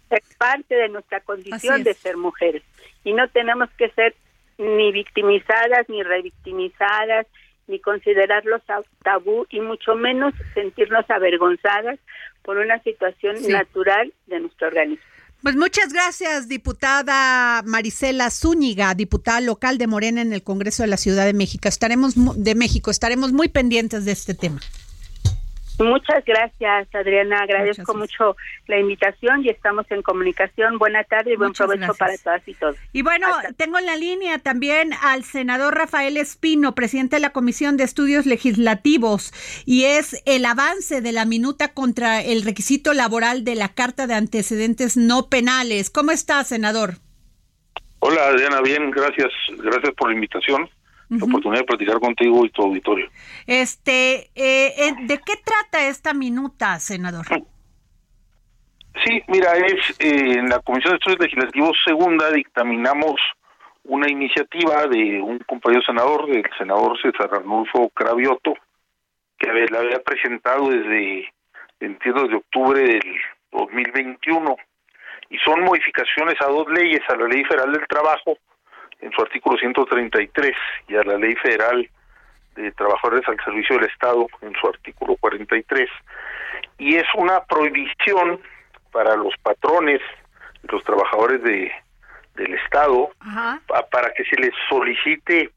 [0.10, 2.64] Es parte de nuestra condición de ser mujeres
[3.03, 4.16] y no tenemos que ser
[4.58, 7.28] ni victimizadas, ni revictimizadas,
[7.68, 8.62] ni considerarlos
[9.03, 11.99] tabú y mucho menos sentirnos avergonzadas
[12.41, 15.03] por una situación natural de nuestro organismo.
[15.44, 20.98] Pues muchas gracias, diputada Marisela Zúñiga, diputada local de Morena en el Congreso de la
[20.98, 21.68] Ciudad de México.
[21.68, 24.60] Estaremos de México, estaremos muy pendientes de este tema.
[25.80, 27.42] Muchas gracias, Adriana.
[27.42, 30.80] Agradezco mucho la invitación y estamos en comunicación.
[30.80, 32.76] Buena tarde y buen provecho para todas y todos.
[32.94, 37.78] Y bueno, tengo en la línea también al senador Rafael Espino, presidente de la Comisión
[37.78, 39.32] de Estudios Legislativos,
[39.66, 44.16] y es el avance de la minuta contra el requisito laboral de la Carta de
[44.16, 45.92] Antecedentes No Penales.
[45.92, 46.96] ¿Cómo está, senador?
[48.00, 48.62] Hola, Adriana.
[48.62, 49.32] Bien, gracias.
[49.58, 50.70] Gracias por la invitación
[51.10, 53.10] la oportunidad de platicar contigo y tu auditorio.
[53.45, 57.26] Este, eh, eh, ¿de qué trata esta minuta, senador?
[59.05, 63.16] Sí, mira, es eh, en la Comisión de Estudios Legislativos Segunda dictaminamos
[63.84, 68.53] una iniciativa de un compañero senador, del senador César Arnulfo Cravioto,
[69.39, 71.32] que la había presentado desde,
[71.80, 73.16] entiendo, de octubre del
[73.51, 74.58] 2021,
[75.30, 78.38] y son modificaciones a dos leyes, a la Ley Federal del Trabajo
[79.02, 80.54] en su artículo 133
[80.88, 81.89] y a la Ley Federal
[82.56, 85.89] de Trabajadores al Servicio del Estado en su artículo 43.
[86.80, 88.39] Y es una prohibición
[88.91, 90.02] para los patrones,
[90.64, 91.72] los trabajadores de,
[92.36, 93.10] del Estado,
[93.91, 95.52] para que se les solicite,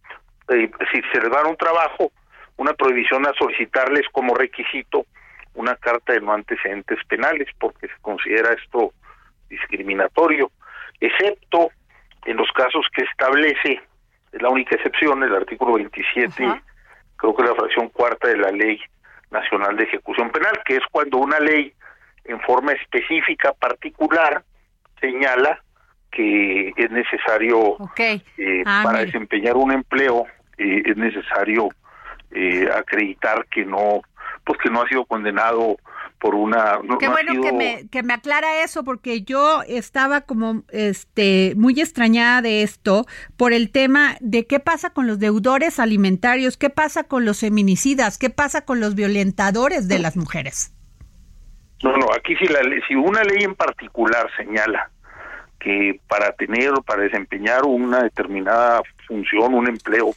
[0.49, 2.13] eh, si se les da un trabajo,
[2.57, 5.07] una prohibición a solicitarles como requisito
[5.55, 8.93] una carta de no antecedentes penales, porque se considera esto
[9.49, 10.51] discriminatorio,
[11.01, 11.71] excepto
[12.25, 13.81] en los casos que establece,
[14.33, 16.63] es la única excepción, el artículo 27,
[17.17, 18.81] creo que es la fracción cuarta de la Ley
[19.31, 21.73] Nacional de Ejecución Penal, que es cuando una ley
[22.25, 24.43] en forma específica, particular,
[25.01, 25.61] señala
[26.11, 30.27] que es necesario eh, ah, para desempeñar un empleo
[30.59, 31.69] eh, es necesario
[32.33, 34.03] eh, acreditar que no
[34.45, 35.77] pues que no ha sido condenado
[36.21, 41.55] por una qué bueno que me que me aclara eso porque yo estaba como este
[41.57, 43.07] muy extrañada de esto
[43.39, 48.19] por el tema de qué pasa con los deudores alimentarios qué pasa con los feminicidas
[48.19, 50.75] qué pasa con los violentadores de las mujeres.
[51.83, 54.91] No no aquí si la si una ley en particular señala
[55.59, 60.11] que para tener para desempeñar una determinada función un empleo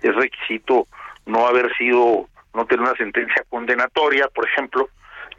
[0.00, 0.88] es requisito
[1.26, 4.88] no haber sido no tener una sentencia condenatoria por ejemplo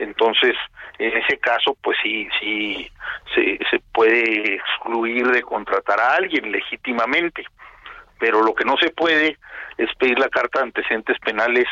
[0.01, 0.55] entonces
[0.97, 2.91] en ese caso pues sí sí
[3.33, 7.43] se, se puede excluir de contratar a alguien legítimamente
[8.19, 9.37] pero lo que no se puede
[9.77, 11.67] es pedir la carta de antecedentes penales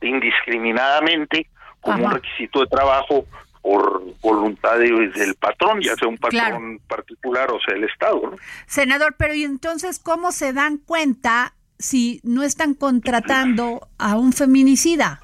[0.00, 1.48] indiscriminadamente
[1.80, 3.24] como un requisito de trabajo
[3.62, 8.36] por voluntad del patrón, ya sea un patrón particular o sea el Estado.
[8.66, 15.20] Senador, pero ¿y entonces cómo se dan cuenta si no están contratando a un feminicida?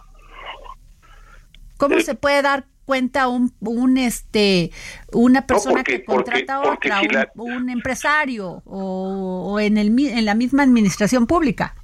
[1.76, 4.70] ¿Cómo se puede dar cuenta un, un este
[5.12, 7.00] una persona que contrata a otra,
[7.34, 11.74] un, empresario o, en el en la misma administración pública?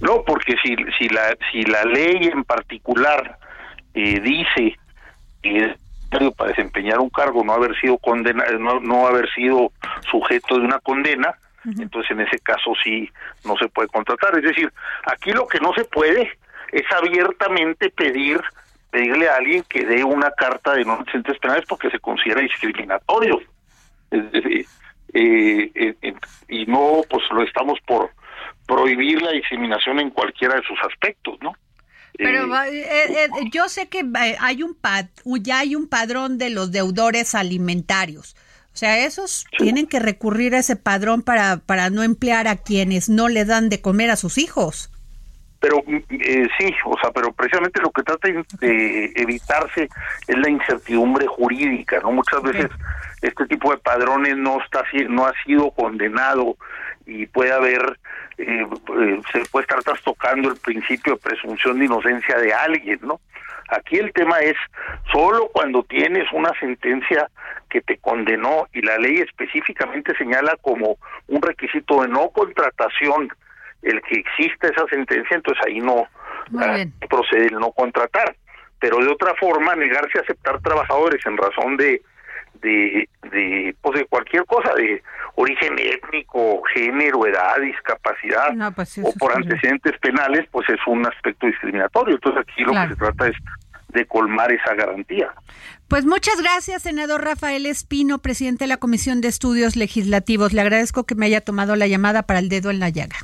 [0.00, 3.38] No, porque si si la si la ley en particular
[3.94, 4.76] eh, dice
[5.42, 5.76] que es
[6.36, 9.72] para desempeñar un cargo no haber sido condenado no, no haber sido
[10.10, 13.10] sujeto de una condena entonces en ese caso sí
[13.44, 14.36] no se puede contratar.
[14.38, 14.72] Es decir
[15.06, 16.30] aquí lo que no se puede
[16.72, 18.40] es abiertamente pedir
[18.94, 23.40] pedirle a alguien que dé una carta de no antecedentes penales porque se considera discriminatorio.
[24.12, 24.64] Eh,
[25.12, 26.14] eh,
[26.48, 28.10] y no, pues lo estamos por
[28.66, 31.54] prohibir la discriminación en cualquiera de sus aspectos, ¿no?
[32.16, 34.04] Pero eh, yo sé que
[34.38, 35.06] hay un pad,
[35.40, 38.36] ya hay un padrón de los deudores alimentarios.
[38.72, 43.08] O sea, esos tienen que recurrir a ese padrón para, para no emplear a quienes
[43.08, 44.93] no le dan de comer a sus hijos.
[45.64, 49.88] Pero eh, sí, o sea, pero precisamente lo que trata de evitarse
[50.28, 52.12] es la incertidumbre jurídica, ¿no?
[52.12, 52.70] Muchas veces
[53.22, 56.58] este tipo de padrones no está no ha sido condenado
[57.06, 57.98] y puede haber
[58.36, 63.22] eh, eh, se puede estar trastocando el principio de presunción de inocencia de alguien, ¿no?
[63.70, 64.56] Aquí el tema es
[65.10, 67.30] solo cuando tienes una sentencia
[67.70, 70.98] que te condenó y la ley específicamente señala como
[71.28, 73.30] un requisito de no contratación
[73.84, 76.06] el que exista esa sentencia, entonces ahí no
[77.08, 78.36] procede el no contratar.
[78.78, 82.02] Pero de otra forma, negarse a aceptar trabajadores en razón de
[82.64, 85.02] de, de, pues de cualquier cosa, de
[85.34, 92.14] origen étnico, género, edad, discapacidad pues o por antecedentes penales, pues es un aspecto discriminatorio.
[92.14, 93.36] Entonces aquí lo que se trata es
[93.88, 95.32] de colmar esa garantía.
[95.88, 100.52] Pues muchas gracias, senador Rafael Espino, presidente de la Comisión de Estudios Legislativos.
[100.52, 103.16] Le agradezco que me haya tomado la llamada para el dedo en la llaga.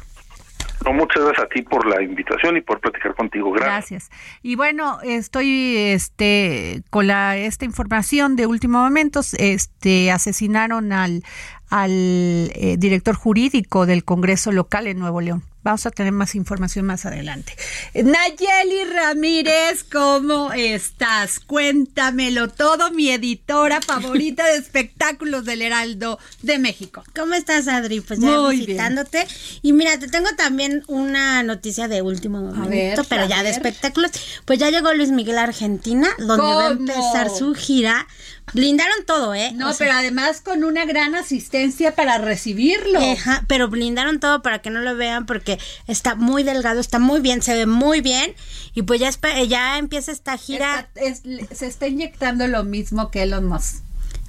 [0.85, 3.53] No, muchas gracias a ti por la invitación y por platicar contigo.
[3.53, 3.71] Gracias.
[3.71, 4.11] Gracias.
[4.43, 11.23] Y bueno, estoy este con la esta información de último momento, este asesinaron al
[11.71, 15.45] al eh, director jurídico del Congreso local en Nuevo León.
[15.63, 17.55] Vamos a tener más información más adelante.
[17.95, 21.39] Nayeli Ramírez, ¿cómo estás?
[21.39, 27.05] Cuéntamelo todo, mi editora favorita de espectáculos del Heraldo de México.
[27.15, 28.01] ¿Cómo estás, Adri?
[28.01, 29.27] Pues ya Muy visitándote.
[29.61, 34.13] Y mira, te tengo también una noticia de último momento, ver, pero ya de espectáculos.
[34.47, 38.07] Pues ya llegó Luis Miguel a Argentina, donde va a empezar su gira.
[38.53, 39.53] Blindaron todo, ¿eh?
[39.55, 43.01] No, O sea, pero además con una gran asistencia para recibirlo.
[43.01, 47.21] Ajá, pero blindaron todo para que no lo vean porque está muy delgado, está muy
[47.21, 48.35] bien, se ve muy bien
[48.75, 50.89] y pues ya espe- ya empieza esta gira.
[50.95, 51.23] Está- es-
[51.59, 53.83] se está inyectando lo mismo que Elon Musk.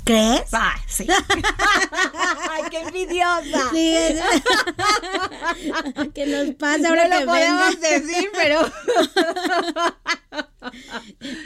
[0.04, 0.46] ¿Crees?
[0.52, 1.06] Ah, sí.
[2.50, 3.70] Ay, qué envidiosa.
[3.72, 4.20] Sí, es-
[6.16, 8.00] que nos pasa ahora no que lo podemos venga.
[8.00, 8.62] decir, pero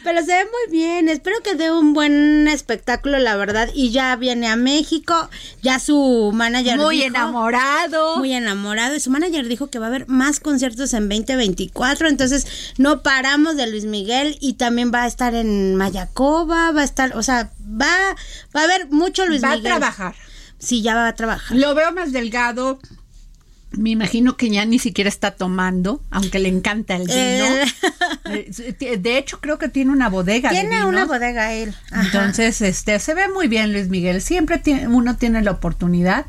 [0.04, 3.70] Pero se ve muy bien, espero que dé un buen espectáculo, la verdad.
[3.74, 5.30] Y ya viene a México,
[5.62, 8.18] ya su manager muy dijo- enamorado.
[8.18, 8.96] Muy enamorado.
[8.96, 12.08] Y su manager dijo que va a haber más conciertos en 2024.
[12.08, 14.38] Entonces, no paramos de Luis Miguel.
[14.42, 16.72] Y también va a estar en Mayacoba.
[16.72, 18.16] Va a estar, o sea, va,
[18.56, 19.72] va a haber mucho Luis Va a Miguel.
[19.72, 20.16] trabajar.
[20.60, 21.58] Sí, ya va a trabajar.
[21.58, 22.80] Lo veo más delgado.
[23.78, 27.46] Me imagino que ya ni siquiera está tomando, aunque le encanta el vino.
[28.26, 30.50] Eh, De hecho, creo que tiene una bodega.
[30.50, 31.76] de Tiene una bodega él.
[31.92, 32.04] Ajá.
[32.06, 34.22] Entonces, este, se ve muy bien Luis Miguel.
[34.22, 36.26] Siempre tiene, uno tiene la oportunidad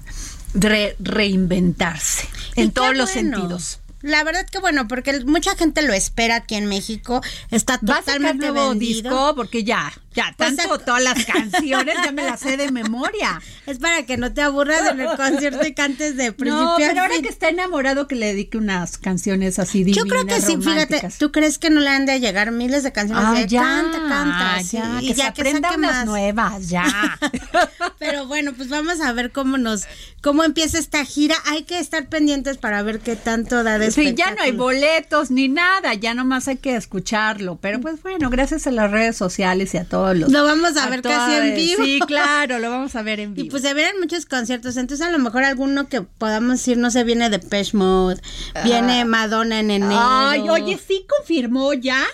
[0.54, 3.80] de re- reinventarse en todos los sentidos.
[4.02, 7.22] La verdad que bueno, porque mucha gente lo espera aquí en México.
[7.50, 9.02] Está Va a sacar totalmente nuevo vendido.
[9.10, 13.40] disco porque ya, ya, Pues, tanto todas las canciones ya me las sé de memoria.
[13.66, 17.00] Es para que no te aburras en el concierto y cantes de principio No, pero
[17.00, 20.56] ahora que está enamorado que le dedique unas canciones así divinas, Yo creo que sí,
[20.56, 21.08] fíjate.
[21.18, 23.24] ¿tú crees que no le han de llegar miles de canciones?
[23.26, 26.06] Ah, de ya, canta, canta, sí, ya, y que ya aprenda unas más.
[26.06, 27.18] nuevas, ya.
[27.98, 29.84] Pero bueno, pues vamos a ver cómo nos,
[30.22, 31.34] cómo empieza esta gira.
[31.46, 35.32] Hay que estar pendientes para ver qué tanto da de Sí, ya no hay boletos
[35.32, 37.56] ni nada, ya nomás hay que escucharlo.
[37.60, 40.30] Pero pues bueno, gracias a las redes sociales y a todos los.
[40.30, 41.84] Lo vamos a ver casi en vivo.
[41.84, 43.48] Sí, claro, lo vamos a ver en Y vivo.
[43.50, 47.04] pues se vienen muchos conciertos, entonces a lo mejor alguno que podamos decir, no sé,
[47.04, 47.40] viene de
[47.72, 48.20] Mode,
[48.64, 49.98] viene Madonna en enero.
[49.98, 52.04] Ay, oye, sí confirmó ya.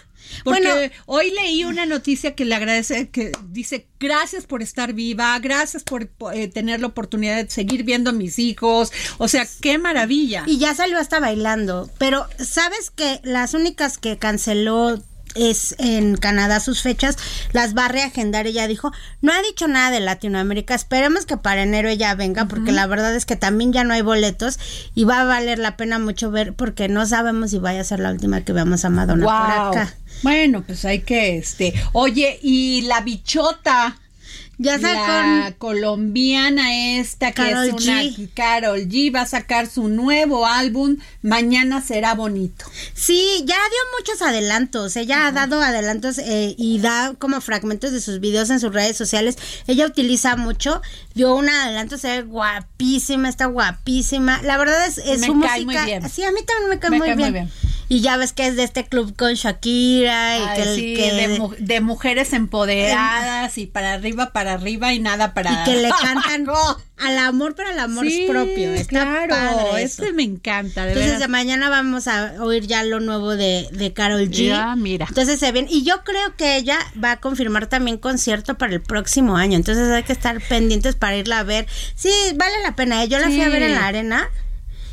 [0.44, 0.92] Porque Bueno.
[1.06, 6.10] hoy leí una noticia que le agradece, que dice, gracias por estar viva, gracias por
[6.32, 8.92] eh, tener la oportunidad de seguir viendo a mis hijos.
[9.18, 10.44] O sea, qué maravilla.
[10.46, 11.90] Y ya salió hasta bailando.
[11.98, 15.02] Pero, ¿sabes que Las únicas que canceló
[15.34, 17.16] es en Canadá sus fechas,
[17.52, 18.46] las va a reagendar.
[18.46, 22.72] Ella dijo, no ha dicho nada de Latinoamérica, esperemos que para enero ella venga, porque
[22.72, 24.58] la verdad es que también ya no hay boletos
[24.94, 28.00] y va a valer la pena mucho ver, porque no sabemos si vaya a ser
[28.00, 29.72] la última que veamos a Madonna por Guau.
[29.72, 29.94] acá.
[30.22, 33.96] Bueno, pues hay que, este, oye, y la bichota.
[34.62, 38.30] Ya La colombiana esta que es una G.
[38.32, 42.64] Carol G va a sacar su nuevo álbum Mañana será bonito.
[42.94, 44.94] Sí, ya dio muchos adelantos.
[44.96, 48.96] Ella ha dado adelantos eh, y da como fragmentos de sus videos en sus redes
[48.96, 49.36] sociales.
[49.66, 50.80] Ella utiliza mucho.
[51.14, 54.42] Dio un adelanto, se ve guapísima, está guapísima.
[54.42, 55.82] La verdad es, es Me su cae música.
[55.82, 56.08] muy bien.
[56.10, 57.50] Sí, a mí también me cae, Me muy, cae muy bien.
[57.92, 60.94] Y ya ves que es de este club con Shakira y Ay, que, el- sí,
[60.94, 65.64] que de, mu- de mujeres empoderadas y para arriba, para arriba y nada para y
[65.64, 66.46] que le cantan
[66.96, 68.72] al amor, pero al amor Sí, propio.
[68.72, 70.02] Está claro, padre eso.
[70.04, 73.92] este me encanta, de Entonces de mañana vamos a oír ya lo nuevo de, de
[73.92, 74.46] Carol G.
[74.48, 75.04] Ya, mira.
[75.08, 75.68] Entonces se viene.
[75.70, 79.56] Y yo creo que ella va a confirmar también concierto para el próximo año.
[79.56, 81.66] Entonces hay que estar pendientes para irla a ver.
[81.94, 83.02] Sí, vale la pena.
[83.04, 83.08] ¿eh?
[83.08, 84.28] Yo la fui a ver en la arena.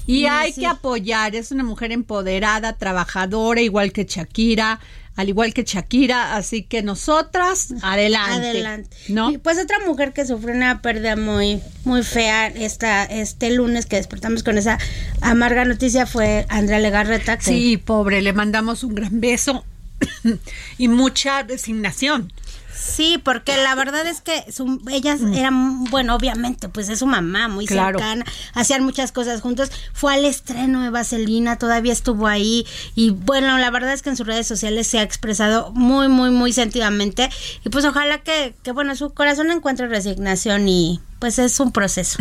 [0.10, 0.62] Y hay sí.
[0.62, 4.80] que apoyar, es una mujer empoderada, trabajadora, igual que Shakira,
[5.16, 8.48] al igual que Shakira, así que nosotras, adelante.
[8.50, 8.98] Adelante.
[9.10, 9.30] ¿No?
[9.32, 13.98] Y pues otra mujer que sufrió una pérdida muy, muy fea esta, este lunes que
[13.98, 14.80] despertamos con esa
[15.22, 17.38] amarga noticia fue Andrea Legarreta.
[17.38, 19.66] que- Sí, pobre, le mandamos un gran beso
[20.78, 22.32] y mucha resignación.
[22.74, 27.48] Sí, porque la verdad es que su- ellas eran, bueno, obviamente, pues es su mamá,
[27.48, 27.68] muy Mm.
[27.68, 28.00] Claro.
[28.00, 29.72] cercana, hacían muchas cosas juntos.
[29.94, 32.66] Fue al estreno de Vaselina, todavía estuvo ahí.
[32.96, 36.30] Y bueno, la verdad es que en sus redes sociales se ha expresado muy, muy,
[36.32, 37.30] muy sentidamente.
[37.66, 42.20] Y pues ojalá que, que bueno, su corazón encuentre resignación y pues es un proceso.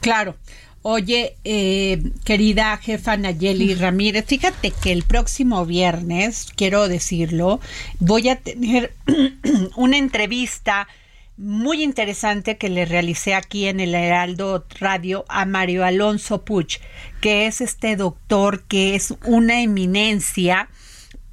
[0.00, 0.36] Claro.
[0.86, 7.58] Oye, eh, querida jefa Nayeli Ramírez, fíjate que el próximo viernes, quiero decirlo,
[8.00, 8.92] voy a tener
[9.76, 10.86] una entrevista
[11.38, 16.80] muy interesante que le realicé aquí en el Heraldo Radio a Mario Alonso Puch,
[17.22, 20.68] que es este doctor que es una eminencia,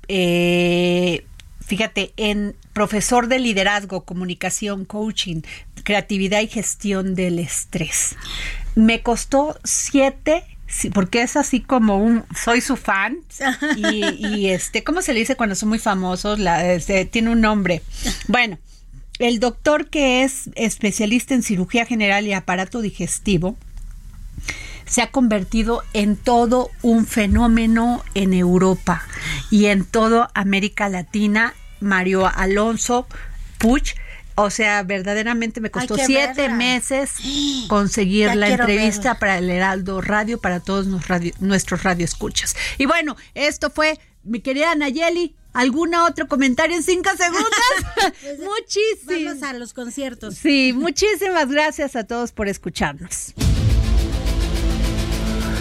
[0.07, 1.25] eh,
[1.59, 5.41] fíjate, en profesor de liderazgo, comunicación, coaching,
[5.83, 8.15] creatividad y gestión del estrés.
[8.75, 10.43] Me costó siete
[10.93, 13.17] porque es así como un soy su fan.
[13.75, 17.81] Y, este cómo se le dice cuando son muy famosos la, este, tiene un nombre.
[18.27, 18.57] Bueno
[19.21, 23.55] el doctor que es especialista en cirugía general y aparato digestivo
[24.85, 29.03] se ha convertido en todo un fenómeno en Europa
[29.51, 31.53] y en toda América Latina.
[31.79, 33.07] Mario Alonso
[33.57, 33.95] Puch,
[34.43, 37.13] o sea, verdaderamente me costó siete meses
[37.67, 42.55] conseguir la entrevista para el Heraldo Radio, para todos nuestros radio, nuestros radioescuchas.
[42.77, 47.43] Y bueno, esto fue mi querida Nayeli, ¿Algún otro comentario en cinco segundos?
[48.21, 49.39] Pues, muchísimas.
[49.39, 50.35] Vamos a los conciertos.
[50.35, 53.33] Sí, muchísimas gracias a todos por escucharnos.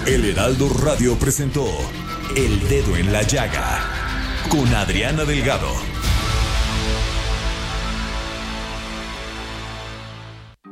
[0.07, 1.67] El Heraldo Radio presentó
[2.37, 3.83] El Dedo en la Llaga
[4.49, 6.00] con Adriana Delgado.